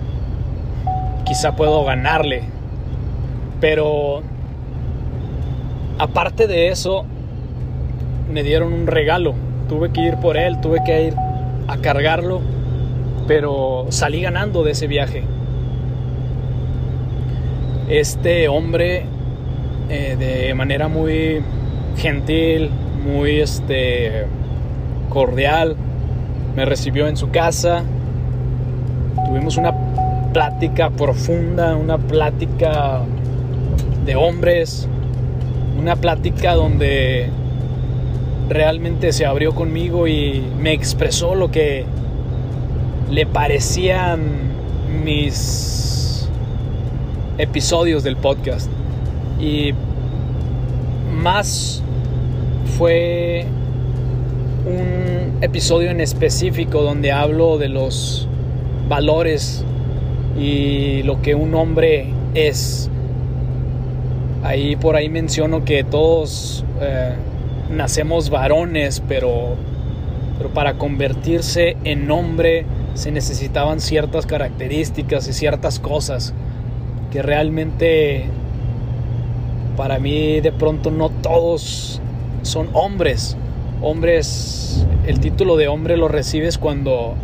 [1.25, 2.43] quizá puedo ganarle,
[3.61, 4.23] pero
[5.99, 7.05] aparte de eso,
[8.31, 9.35] me dieron un regalo,
[9.69, 11.15] tuve que ir por él, tuve que ir
[11.69, 12.41] a cargarlo,
[13.27, 15.25] pero salí ganando de ese viaje.
[17.89, 19.05] Este hombre
[19.89, 21.43] eh, de manera muy
[21.97, 22.71] gentil,
[23.05, 24.27] muy este,
[25.09, 25.77] cordial,
[26.57, 27.85] me recibió en su casa,
[29.27, 29.75] tuvimos una
[30.33, 33.01] plática profunda, una plática
[34.05, 34.89] de hombres,
[35.79, 37.29] una plática donde
[38.49, 41.85] realmente se abrió conmigo y me expresó lo que
[43.11, 44.21] le parecían
[45.05, 46.29] mis
[47.39, 48.71] episodios del podcast.
[49.41, 49.73] Y
[51.21, 51.83] más
[52.79, 53.47] fue
[54.67, 58.29] un episodio en específico donde hablo de los
[58.89, 59.65] valores
[60.39, 62.91] y lo que un hombre es.
[64.43, 67.15] Ahí por ahí menciono que todos eh,
[67.71, 69.57] nacemos varones, pero,
[70.39, 76.33] pero para convertirse en hombre se necesitaban ciertas características y ciertas cosas
[77.11, 78.27] que realmente
[79.77, 82.01] para mí de pronto no todos
[82.43, 83.37] son hombres.
[83.83, 87.15] Hombres, el título de hombre lo recibes cuando,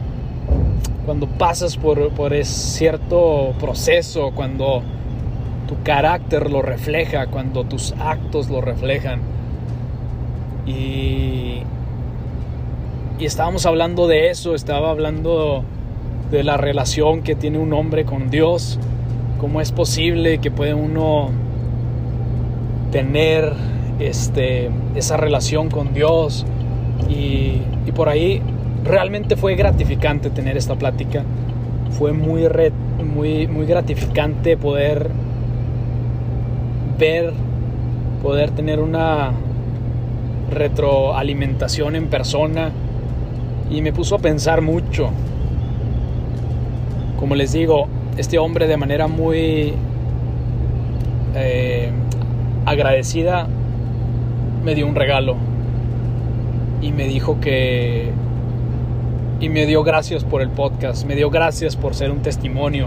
[1.05, 4.83] cuando pasas por, por cierto proceso, cuando
[5.69, 9.21] tu carácter lo refleja, cuando tus actos lo reflejan.
[10.67, 11.63] Y,
[13.19, 15.65] y estábamos hablando de eso, estaba hablando
[16.31, 18.79] de la relación que tiene un hombre con Dios
[19.43, 21.31] cómo es posible que puede uno
[22.93, 23.53] tener
[23.99, 26.47] este, esa relación con Dios
[27.09, 27.61] y,
[27.97, 28.41] por ahí
[28.85, 31.25] realmente fue gratificante tener esta plática.
[31.91, 32.47] Fue muy,
[33.05, 35.09] muy, muy gratificante poder
[36.99, 37.33] ver
[38.23, 39.33] poder tener una
[40.51, 42.71] retroalimentación en persona
[43.69, 45.11] y me puso a pensar mucho.
[47.19, 49.73] Como les digo este hombre de manera muy
[51.35, 51.91] eh,
[52.67, 53.49] agradecida
[54.65, 55.37] me dio un regalo
[56.81, 58.11] y me dijo que
[59.43, 62.87] y me dio gracias por el podcast, me dio gracias por ser un testimonio,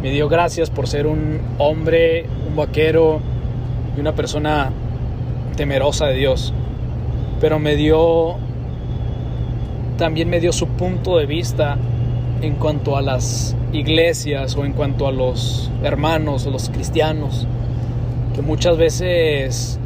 [0.00, 3.20] me dio gracias por ser un hombre, un vaquero
[3.96, 4.70] y una persona
[5.56, 6.54] temerosa de Dios.
[7.40, 8.36] Pero me dio
[9.96, 11.76] también me dio su punto de vista
[12.42, 17.48] en cuanto a las iglesias o en cuanto a los hermanos o los cristianos,
[18.36, 19.80] que muchas veces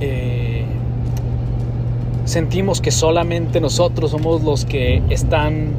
[0.00, 0.53] eh,
[2.24, 5.72] sentimos que solamente nosotros somos los que están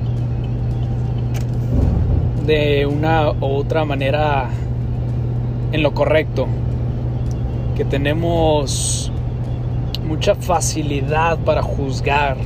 [2.45, 4.49] de una u otra manera
[5.71, 6.47] en lo correcto,
[7.75, 9.11] que tenemos
[10.07, 12.37] mucha facilidad para juzgar,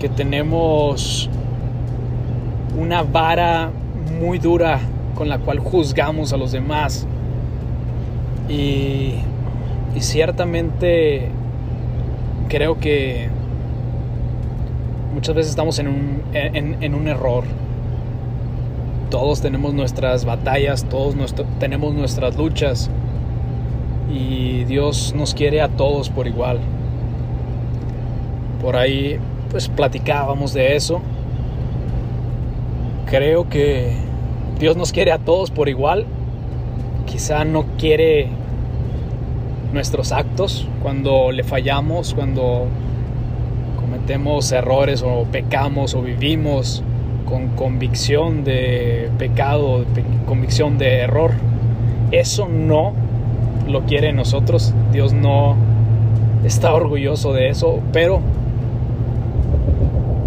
[0.00, 1.30] que tenemos
[2.78, 3.70] una vara
[4.20, 4.80] muy dura
[5.14, 7.06] con la cual juzgamos a los demás.
[8.48, 9.14] Y,
[10.00, 11.30] ciertamente
[12.54, 13.26] creo que
[15.12, 17.42] muchas veces estamos en un, en, un error.
[19.10, 21.16] Todos tenemos nuestras batallas, todos
[21.58, 22.92] tenemos nuestras luchas
[24.08, 26.60] y Dios nos quiere a todos por igual.
[28.62, 29.18] Por ahí
[29.50, 31.02] pues platicábamos de eso
[33.06, 33.96] creo que
[34.60, 36.06] Dios nos quiere a todos por igual.
[37.06, 38.28] Quizá no quiere
[39.74, 42.66] nuestros actos cuando le fallamos, cuando
[43.80, 46.82] cometemos errores o pecamos o vivimos
[47.26, 49.84] con convicción de pecado,
[50.26, 51.32] convicción de error.
[52.10, 52.94] Eso no
[53.68, 54.72] lo quiere nosotros.
[54.92, 55.56] Dios no
[56.44, 58.20] está orgulloso de eso, pero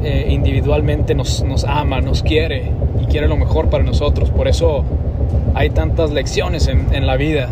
[0.04, 2.72] eh, individualmente nos, nos ama, nos quiere
[3.02, 4.30] y quiere lo mejor para nosotros.
[4.32, 4.84] Por eso
[5.54, 7.50] hay tantas lecciones en, la vida.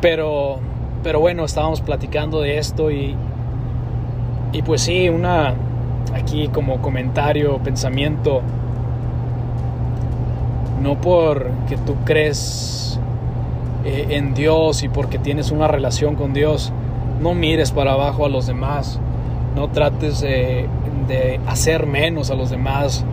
[0.00, 0.58] Pero,
[1.02, 3.16] pero bueno, estábamos platicando de esto y,
[4.52, 5.54] y pues sí, una
[6.14, 8.42] aquí como comentario, pensamiento,
[10.82, 13.00] no porque tú crees
[13.84, 16.72] eh, en Dios y porque tienes una relación con Dios,
[17.20, 19.00] no mires para abajo a los demás
[19.58, 20.68] no trates de,
[21.46, 23.04] hacer menos a los demás.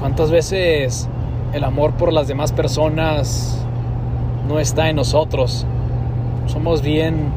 [0.00, 1.08] ¿Cuántas veces
[1.52, 3.64] el amor por las demás personas
[4.48, 5.66] no está en nosotros?
[6.46, 7.30] Somos bien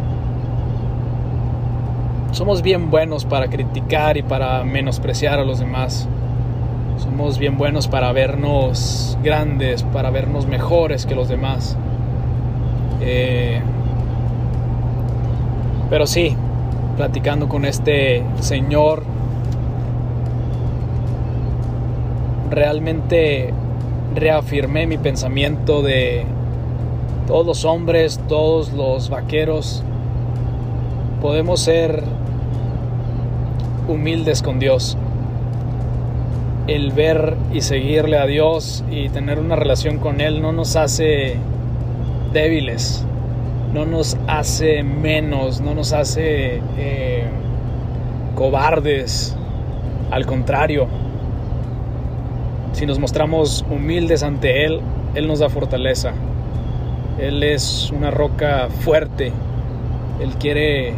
[2.31, 6.07] somos bien buenos para criticar y para menospreciar a los demás.
[6.97, 11.77] Somos bien buenos para vernos grandes, para vernos mejores que los demás.
[13.01, 13.61] Eh,
[15.89, 16.37] pero sí,
[16.95, 19.03] platicando con este señor,
[22.49, 23.53] realmente
[24.15, 26.25] reafirmé mi pensamiento de
[27.27, 29.83] todos los hombres, todos los vaqueros,
[31.21, 32.03] podemos ser
[33.87, 34.97] humildes con Dios.
[36.67, 41.37] El ver y seguirle a Dios y tener una relación con Él no nos hace
[42.33, 43.05] débiles,
[43.73, 47.25] no nos hace menos, no nos hace eh,
[48.35, 49.35] cobardes.
[50.11, 50.87] Al contrario,
[52.73, 54.81] si nos mostramos humildes ante Él,
[55.15, 56.13] Él nos da fortaleza.
[57.21, 59.31] Él es una roca fuerte.
[60.19, 60.93] Él quiere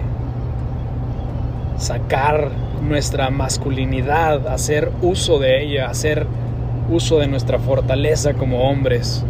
[1.78, 2.50] sacar
[2.82, 6.26] nuestra masculinidad, hacer uso de ella, hacer
[6.90, 9.26] uso de nuestra fortaleza como hombres.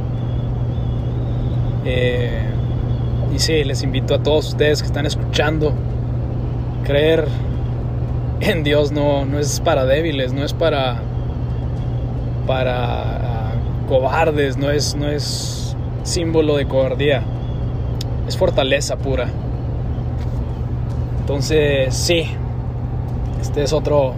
[1.84, 2.44] Eh,
[3.34, 5.74] y sí, les invito a todos ustedes que están escuchando,
[6.84, 7.28] creer
[8.40, 10.98] en Dios no, no es para débiles, no es para,
[12.46, 13.54] para
[13.88, 15.63] cobardes, no es, no es
[16.04, 17.24] símbolo de cobardía,
[18.28, 19.28] es fortaleza pura.
[21.22, 22.26] Entonces, sí,
[23.42, 24.14] este es otro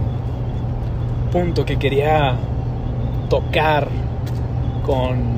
[1.31, 2.35] punto que quería
[3.29, 3.87] tocar
[4.85, 5.35] con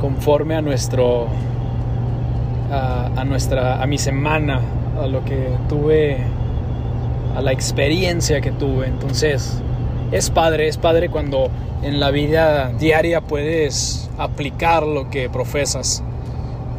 [0.00, 1.28] conforme a nuestro
[2.70, 4.60] a, nuestra a mi semana
[5.00, 6.18] a lo que tuve
[7.36, 9.62] a la experiencia que tuve entonces
[10.12, 11.48] es padre es padre cuando
[11.82, 16.02] en la vida diaria puedes aplicar lo que profesas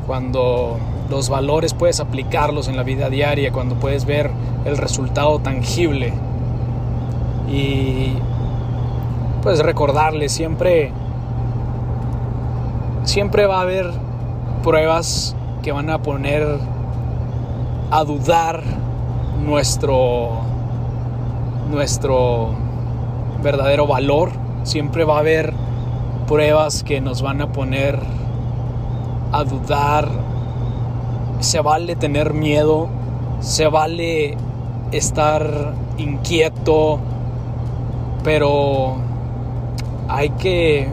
[0.08, 0.78] cuando
[1.10, 4.32] los valores puedes aplicarlos en la vida diaria, cuando puedes ver
[4.66, 6.14] el resultado tangible.
[7.50, 8.14] Y
[9.44, 10.92] pues recordarle siempre
[13.04, 13.92] siempre va a haber
[14.64, 16.44] pruebas que van a poner
[17.92, 18.64] a dudar
[19.46, 20.42] nuestro
[21.70, 22.50] nuestro
[23.44, 24.32] verdadero valor.
[24.64, 25.54] Siempre va a haber
[26.28, 28.00] pruebas que nos van a poner
[29.32, 30.10] a dudar.
[31.40, 32.88] Se vale tener miedo,
[33.40, 34.38] se vale
[34.92, 37.00] estar inquieto,
[38.24, 38.96] pero
[40.08, 40.88] hay que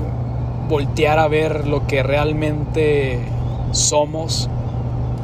[0.68, 3.20] voltear a ver lo que realmente
[3.72, 4.48] somos,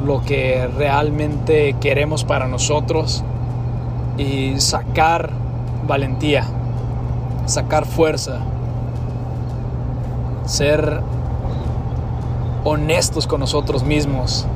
[0.05, 3.23] lo que realmente queremos para nosotros
[4.17, 5.29] y sacar
[5.87, 6.45] valentía,
[7.45, 8.39] sacar fuerza,
[10.49, 11.01] ser
[12.63, 14.47] honestos con nosotros mismos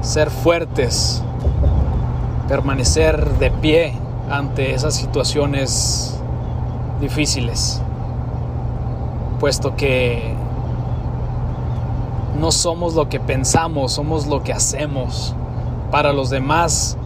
[0.00, 1.22] ser fuertes,
[2.48, 3.94] permanecer de pie
[4.30, 6.18] ante esas situaciones
[7.00, 7.80] difíciles,
[9.38, 10.34] puesto que
[12.38, 15.34] no somos lo que pensamos, somos lo que hacemos.
[15.90, 16.96] Para los demás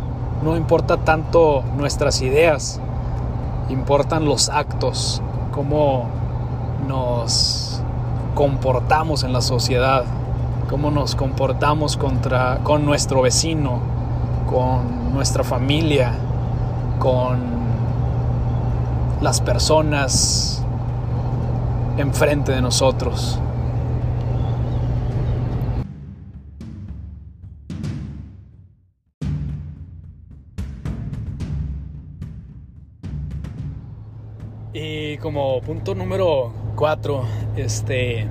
[0.43, 2.81] no importa tanto nuestras ideas,
[3.71, 5.21] importan los actos,
[5.53, 6.07] cómo
[6.87, 7.64] nos
[8.35, 10.05] comportamos en la sociedad
[10.69, 13.81] cómo nos comportamos contra, con nuestro vecino,
[14.49, 16.13] con nuestra familia,
[16.99, 17.39] con
[19.21, 20.65] las personas
[21.97, 23.39] enfrente de nosotros.
[34.73, 36.64] Y como punto número
[37.57, 38.27] este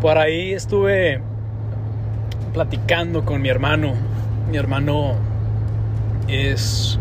[0.00, 1.20] por ahí estuve
[2.52, 3.94] platicando con mi hermano.
[4.50, 5.14] Mi hermano
[6.28, 6.98] es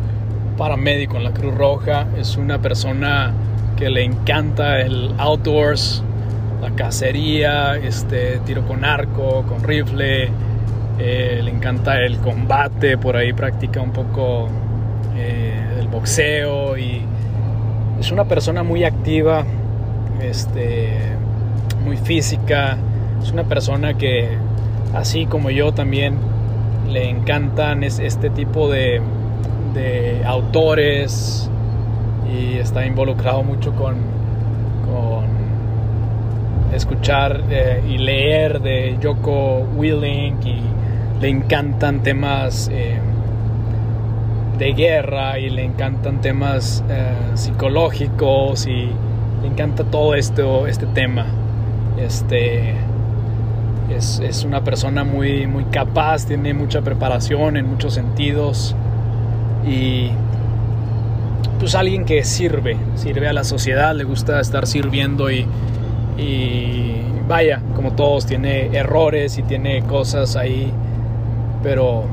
[0.57, 3.33] paramédico en la Cruz Roja, es una persona
[3.75, 6.01] que le encanta el outdoors,
[6.61, 10.29] la cacería, este, tiro con arco, con rifle,
[10.97, 14.47] eh, le encanta el combate, por ahí practica un poco
[15.17, 17.01] eh, el boxeo y
[17.99, 19.43] es una persona muy activa,
[20.23, 20.89] este,
[21.83, 22.77] muy física,
[23.21, 24.29] es una persona que,
[24.93, 26.17] así como yo también,
[26.89, 29.01] le encantan este tipo de,
[30.25, 31.49] autores
[32.31, 34.13] y está involucrado mucho con,
[36.73, 40.61] escuchar eh, y leer de Joko Willink y
[41.21, 42.97] le encantan temas eh,
[44.57, 48.89] de guerra y le encantan temas eh, psicológicos y
[49.43, 51.25] le encanta todo esto, este tema.
[51.99, 52.75] Este
[53.95, 58.75] es, es, una persona muy, muy capaz, tiene mucha preparación en muchos sentidos
[59.67, 60.09] y
[61.59, 65.45] pues alguien que sirve, sirve a la sociedad, le gusta estar sirviendo y,
[66.17, 70.71] y vaya, como todos, tiene errores y tiene cosas ahí,
[71.61, 72.05] pero,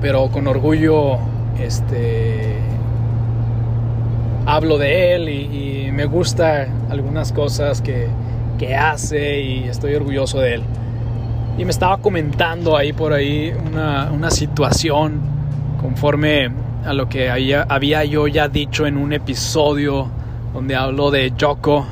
[0.00, 1.18] pero con orgullo
[1.60, 2.56] este,
[4.50, 8.06] hablo de él y, me gusta algunas cosas que,
[8.58, 10.62] que, hace y estoy orgulloso de él.
[11.58, 15.20] Y me estaba comentando ahí por ahí una, una situación
[15.78, 16.50] conforme
[16.86, 20.08] a lo que había, había yo ya dicho en un episodio
[20.54, 21.86] donde hablo de Joko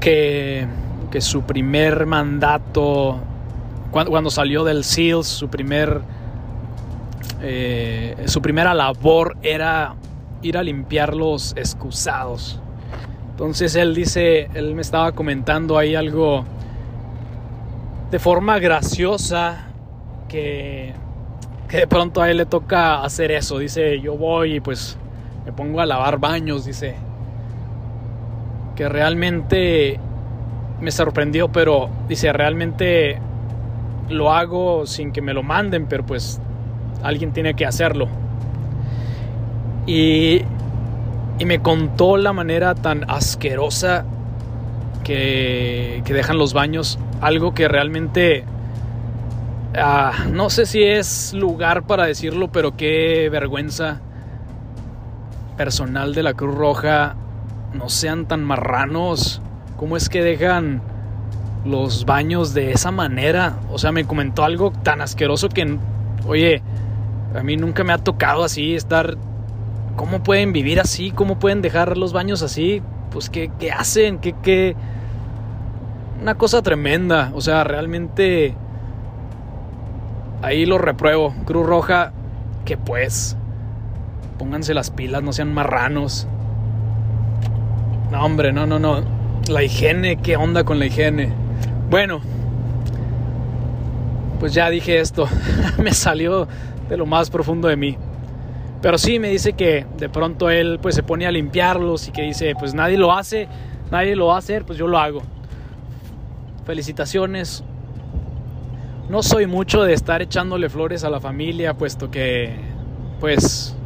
[0.00, 0.66] que,
[1.10, 3.18] que su primer mandato,
[3.90, 6.00] cuando, cuando, salió del SEALS, su primer...
[7.42, 9.94] Eh, su primera labor era
[10.42, 12.60] ir a limpiar los excusados.
[13.30, 16.44] Entonces él dice, él me estaba comentando ahí algo
[18.10, 19.68] de forma graciosa
[20.28, 20.92] que,
[21.68, 23.58] que de pronto a él le toca hacer eso.
[23.58, 24.98] Dice, yo voy y pues
[25.44, 26.94] me pongo a lavar baños, dice
[28.80, 30.00] que realmente
[30.80, 33.18] me sorprendió, pero dice, realmente
[34.08, 36.40] lo hago sin que me lo manden, pero pues
[37.02, 38.08] alguien tiene que hacerlo.
[39.86, 40.42] Y,
[41.38, 44.04] y me contó la manera tan asquerosa
[45.04, 48.44] que, que dejan los baños, algo que realmente...
[49.76, 54.00] Ah, no sé si es lugar para decirlo, pero qué vergüenza
[55.56, 57.14] personal de la Cruz Roja
[57.72, 59.40] no sean tan marranos.
[59.76, 60.82] ¿Cómo es que dejan
[61.64, 63.58] los baños de esa manera?
[63.70, 65.78] O sea, me comentó algo tan asqueroso que,
[66.26, 66.62] oye,
[67.34, 69.16] a mí nunca me ha tocado así estar...
[70.00, 71.10] ¿Cómo pueden vivir así?
[71.10, 72.80] ¿Cómo pueden dejar los baños así?
[73.10, 74.16] Pues, ¿qué, qué hacen?
[74.16, 74.74] ¿Qué, qué?
[76.22, 77.30] Una cosa tremenda.
[77.34, 78.54] O sea, realmente...
[80.40, 81.34] Ahí lo repruebo.
[81.44, 82.12] Cruz Roja,
[82.64, 83.36] que pues...
[84.38, 86.26] Pónganse las pilas, no sean marranos.
[88.10, 89.02] No, hombre, no, no, no.
[89.48, 91.30] La higiene, ¿qué onda con la higiene?
[91.90, 92.22] Bueno,
[94.38, 95.28] pues ya dije esto.
[95.76, 96.48] me salió
[96.88, 97.98] de lo más profundo de mí.
[98.82, 102.22] Pero sí me dice que de pronto él pues se pone a limpiarlos y que
[102.22, 103.46] dice, pues nadie lo hace,
[103.90, 105.22] nadie lo va a hacer, pues yo lo hago.
[106.64, 107.62] Felicitaciones.
[109.10, 112.54] No soy mucho de estar echándole flores a la familia, puesto que
[113.18, 113.76] pues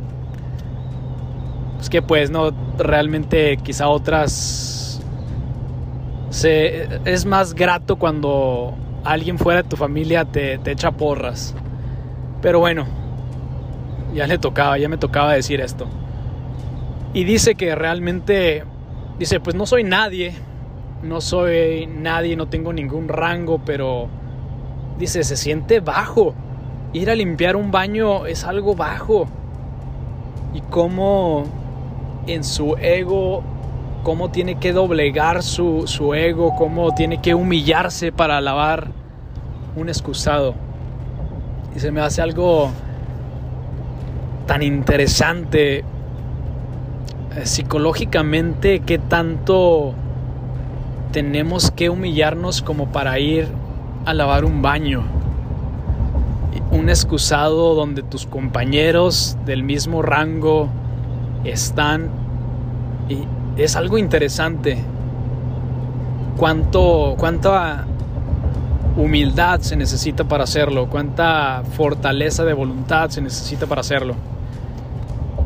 [1.81, 5.03] es que pues no, realmente quizá otras...
[6.31, 8.75] Se, es más grato cuando
[9.05, 11.55] alguien fuera de tu familia te, te echa porras.
[12.41, 12.87] Pero bueno,
[14.15, 15.87] ya le tocaba, ya me tocaba decir esto.
[17.13, 18.65] Y dice que realmente,
[19.19, 20.35] dice, pues no soy nadie,
[21.03, 24.09] no soy nadie, no tengo ningún rango, pero
[24.99, 26.35] dice, se siente bajo.
[26.93, 29.27] Ir a limpiar un baño es algo bajo.
[30.55, 31.45] Y cómo
[32.27, 33.43] en su ego,
[34.05, 38.93] cómo tiene que doblegar su, su ego, cómo tiene que humillarse para alabar
[39.77, 40.55] un excusado.
[41.75, 42.71] Y se me hace algo
[44.47, 45.85] tan interesante eh,
[47.45, 49.95] psicológicamente que tanto
[51.13, 53.49] tenemos que humillarnos como para ir
[54.05, 55.05] a lavar un baño.
[56.71, 60.69] Un excusado donde tus compañeros del mismo rango
[61.45, 62.11] están
[63.09, 63.19] y
[63.57, 64.79] es algo interesante
[66.37, 67.85] cuánto cuánta
[68.97, 74.15] humildad se necesita para hacerlo, cuánta fortaleza de voluntad se necesita para hacerlo.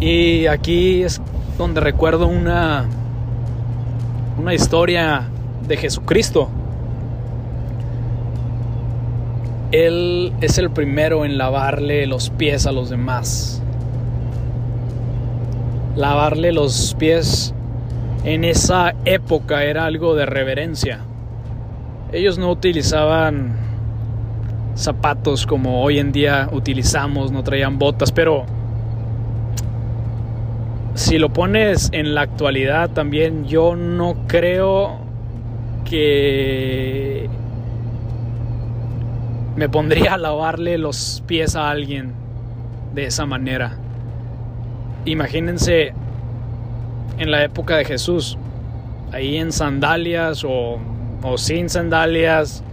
[0.01, 1.21] Y aquí es
[1.57, 2.87] donde recuerdo una
[4.39, 5.29] una historia
[5.67, 6.49] de Jesucristo.
[9.73, 13.63] Él es el primero en lavarle los pies a los demás
[15.99, 17.53] lavarle los pies
[18.25, 21.01] en esa época era algo de reverencia.
[22.13, 23.57] Ellos no utilizaban
[24.77, 28.47] zapatos como hoy en día utilizamos, no traían botas, pero
[30.99, 34.99] si lo pones en la actualidad también yo no creo
[35.85, 37.31] que
[39.55, 42.15] me pondría a lavarle los pies a alguien
[42.95, 43.77] de esa manera.
[45.05, 45.93] Imagínense
[47.17, 48.37] en la época de Jesús,
[49.13, 50.81] ahí en sandalias o,
[51.37, 52.65] sin sandalias,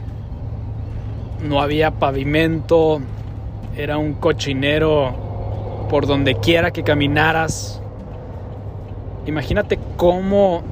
[1.47, 3.01] no había pavimento,
[3.77, 7.83] era un cochinero por donde quiera que caminaras.
[9.25, 10.63] Imagínate cómo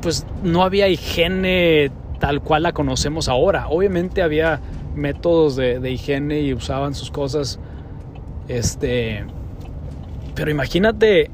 [0.00, 3.68] pues no había higiene tal cual la conocemos ahora.
[3.68, 4.60] Obviamente había
[4.94, 7.58] métodos de, higiene y usaban sus cosas.
[8.48, 9.24] Este.
[10.34, 11.30] Pero imagínate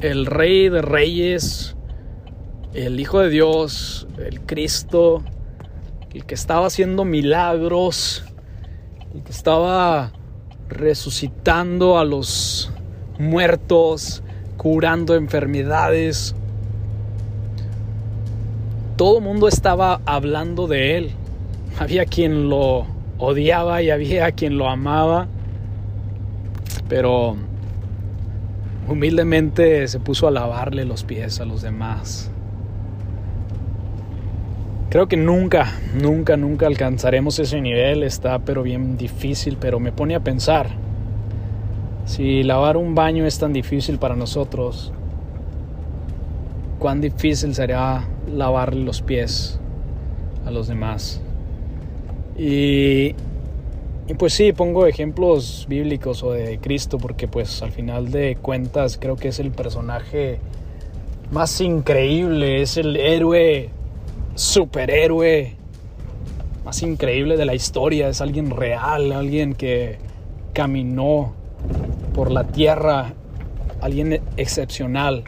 [0.00, 1.76] el Rey de Reyes,
[2.74, 5.22] el Hijo de Dios, el Cristo,
[6.12, 8.24] el que estaba haciendo milagros,
[9.14, 10.12] el que estaba
[10.68, 12.72] resucitando a los
[13.18, 14.22] muertos,
[14.62, 16.36] curando enfermedades.
[18.96, 21.10] Todo el mundo estaba hablando de él.
[21.80, 22.86] Había quien lo
[23.18, 25.26] odiaba y había quien lo amaba.
[26.88, 27.36] Pero
[28.86, 32.30] humildemente se puso a lavarle los pies a los demás.
[34.90, 40.14] Creo que nunca, nunca, nunca alcanzaremos ese nivel, está pero bien difícil, pero me pone
[40.14, 40.68] a pensar,
[42.04, 44.92] si lavar un baño es tan difícil para nosotros,
[46.78, 49.60] cuán difícil será lavarle los pies
[50.44, 51.20] a los demás.
[52.36, 53.14] Y,
[54.08, 58.98] y pues sí, pongo ejemplos bíblicos o de Cristo porque pues al final de cuentas
[58.98, 60.40] creo que es el personaje
[61.30, 63.70] más increíble, es el héroe
[64.34, 65.56] superhéroe
[66.64, 68.08] más increíble de la historia.
[68.08, 69.98] Es alguien real, alguien que
[70.52, 71.34] caminó
[72.14, 73.14] por la tierra,
[73.80, 75.24] alguien excepcional.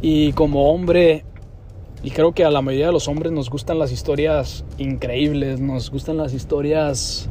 [0.00, 1.24] Y como hombre,
[2.02, 5.90] y creo que a la mayoría de los hombres nos gustan las historias increíbles, nos
[5.90, 7.28] gustan las historias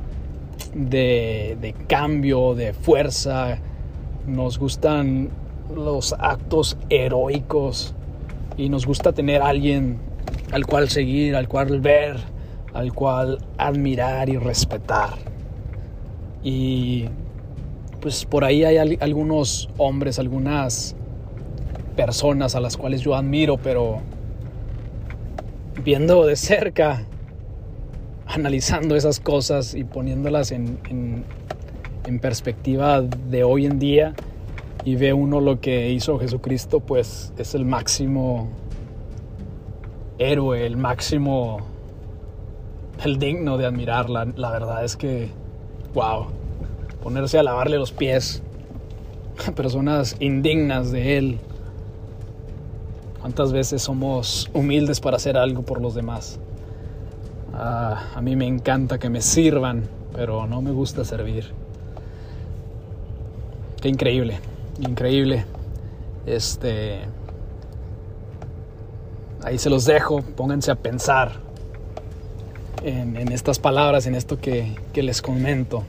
[0.74, 3.60] de, de cambio, de fuerza,
[4.26, 5.30] nos gustan
[5.76, 7.94] los actos heroicos
[8.58, 9.98] y nos gusta tener a alguien
[10.52, 12.18] al cual seguir, al cual ver,
[12.74, 15.16] al cual admirar y respetar.
[16.44, 17.06] Y
[18.02, 20.96] pues por ahí hay algunos hombres, algunas
[21.96, 24.00] personas a las cuales yo admiro, pero
[25.84, 27.06] viendo de cerca,
[28.26, 31.24] analizando esas cosas y poniéndolas en, en,
[32.06, 34.14] en perspectiva de hoy en día,
[34.84, 38.50] y ve uno lo que hizo Jesucristo, pues es el máximo
[40.18, 41.60] héroe, el máximo,
[43.04, 44.10] el digno de admirar.
[44.10, 45.30] La, verdad es que,
[45.94, 46.28] wow,
[47.02, 48.42] ponerse a lavarle los pies
[49.48, 51.40] a personas indignas de él.
[53.20, 56.40] ¿Cuántas veces somos humildes para hacer algo por los demás?
[57.54, 61.52] Ah, a mí me encanta que me sirvan, pero no me gusta servir.
[63.82, 64.40] Qué increíble,
[64.80, 65.46] increíble.
[66.26, 67.00] Este
[69.44, 71.34] ahí se los dejo, pónganse a pensar
[72.84, 75.84] en, estas palabras, en esto que, que les comento.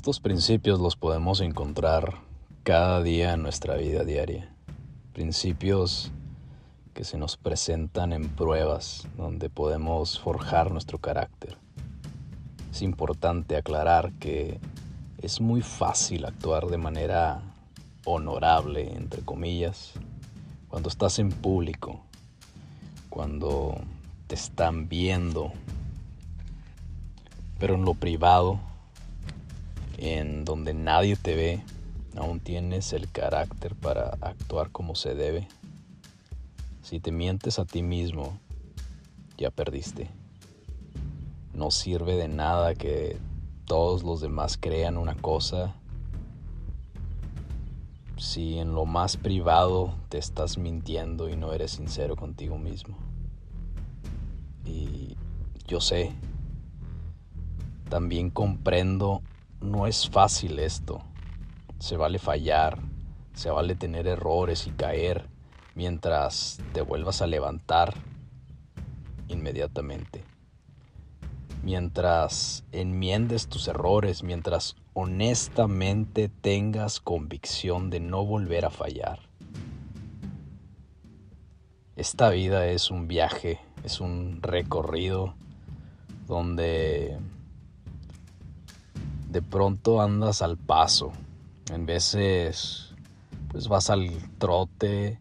[0.00, 2.22] Estos principios los podemos encontrar
[2.62, 4.50] cada día en nuestra vida diaria.
[5.12, 6.10] Principios
[6.94, 11.58] que se nos presentan en pruebas donde podemos forjar nuestro carácter.
[12.72, 14.58] Es importante aclarar que
[15.18, 17.42] es muy fácil actuar de manera
[18.06, 19.92] honorable, entre comillas,
[20.68, 22.00] cuando estás en público,
[23.10, 23.76] cuando
[24.28, 25.52] te están viendo,
[27.58, 28.60] pero en lo privado,
[30.00, 31.62] en donde nadie te ve,
[32.16, 35.46] aún tienes el carácter para actuar como se debe.
[36.82, 38.38] Si te mientes a ti mismo,
[39.36, 40.10] ya perdiste.
[41.54, 43.18] No sirve de nada que
[43.66, 45.74] todos los demás crean una cosa
[48.20, 52.96] si en lo más privado te estás mintiendo y no eres sincero contigo mismo.
[54.66, 55.16] Y
[55.66, 56.12] yo sé,
[57.88, 59.22] también comprendo,
[59.60, 61.02] no es fácil esto.
[61.78, 62.78] Se vale fallar,
[63.34, 65.28] se vale tener errores y caer
[65.74, 67.94] mientras te vuelvas a levantar
[69.28, 70.24] inmediatamente
[71.62, 79.20] mientras enmiendes tus errores, mientras honestamente tengas convicción de no volver a fallar.
[81.96, 85.34] Esta vida es un viaje, es un recorrido
[86.26, 87.18] donde
[89.30, 91.12] de pronto andas al paso.
[91.72, 92.94] En veces
[93.48, 95.18] pues vas al trote,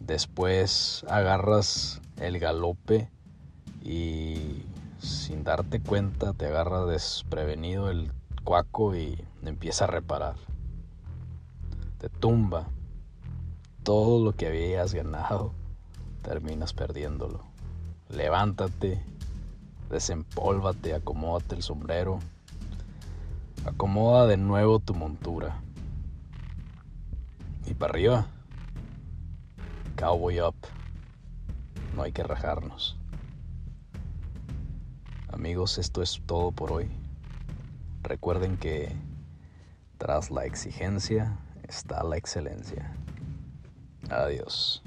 [0.00, 3.10] después agarras el galope
[3.84, 4.62] y
[5.00, 8.12] sin darte cuenta te agarra desprevenido el
[8.44, 10.36] cuaco y empieza a reparar.
[11.98, 12.68] Te tumba.
[13.82, 15.52] todo lo que habías ganado,
[16.22, 17.40] terminas perdiéndolo.
[18.10, 19.02] Levántate,
[19.90, 22.18] desempólvate, acomódate el sombrero,
[23.64, 25.60] acomoda de nuevo tu montura.
[27.66, 28.26] Y para arriba,
[29.96, 30.54] cowboy up,
[31.94, 32.96] no hay que rajarnos.
[35.32, 36.88] Amigos, esto es todo por hoy.
[38.02, 38.94] Recuerden que
[39.98, 41.36] tras la exigencia
[41.68, 42.92] está la excelencia.
[44.08, 44.82] Adiós.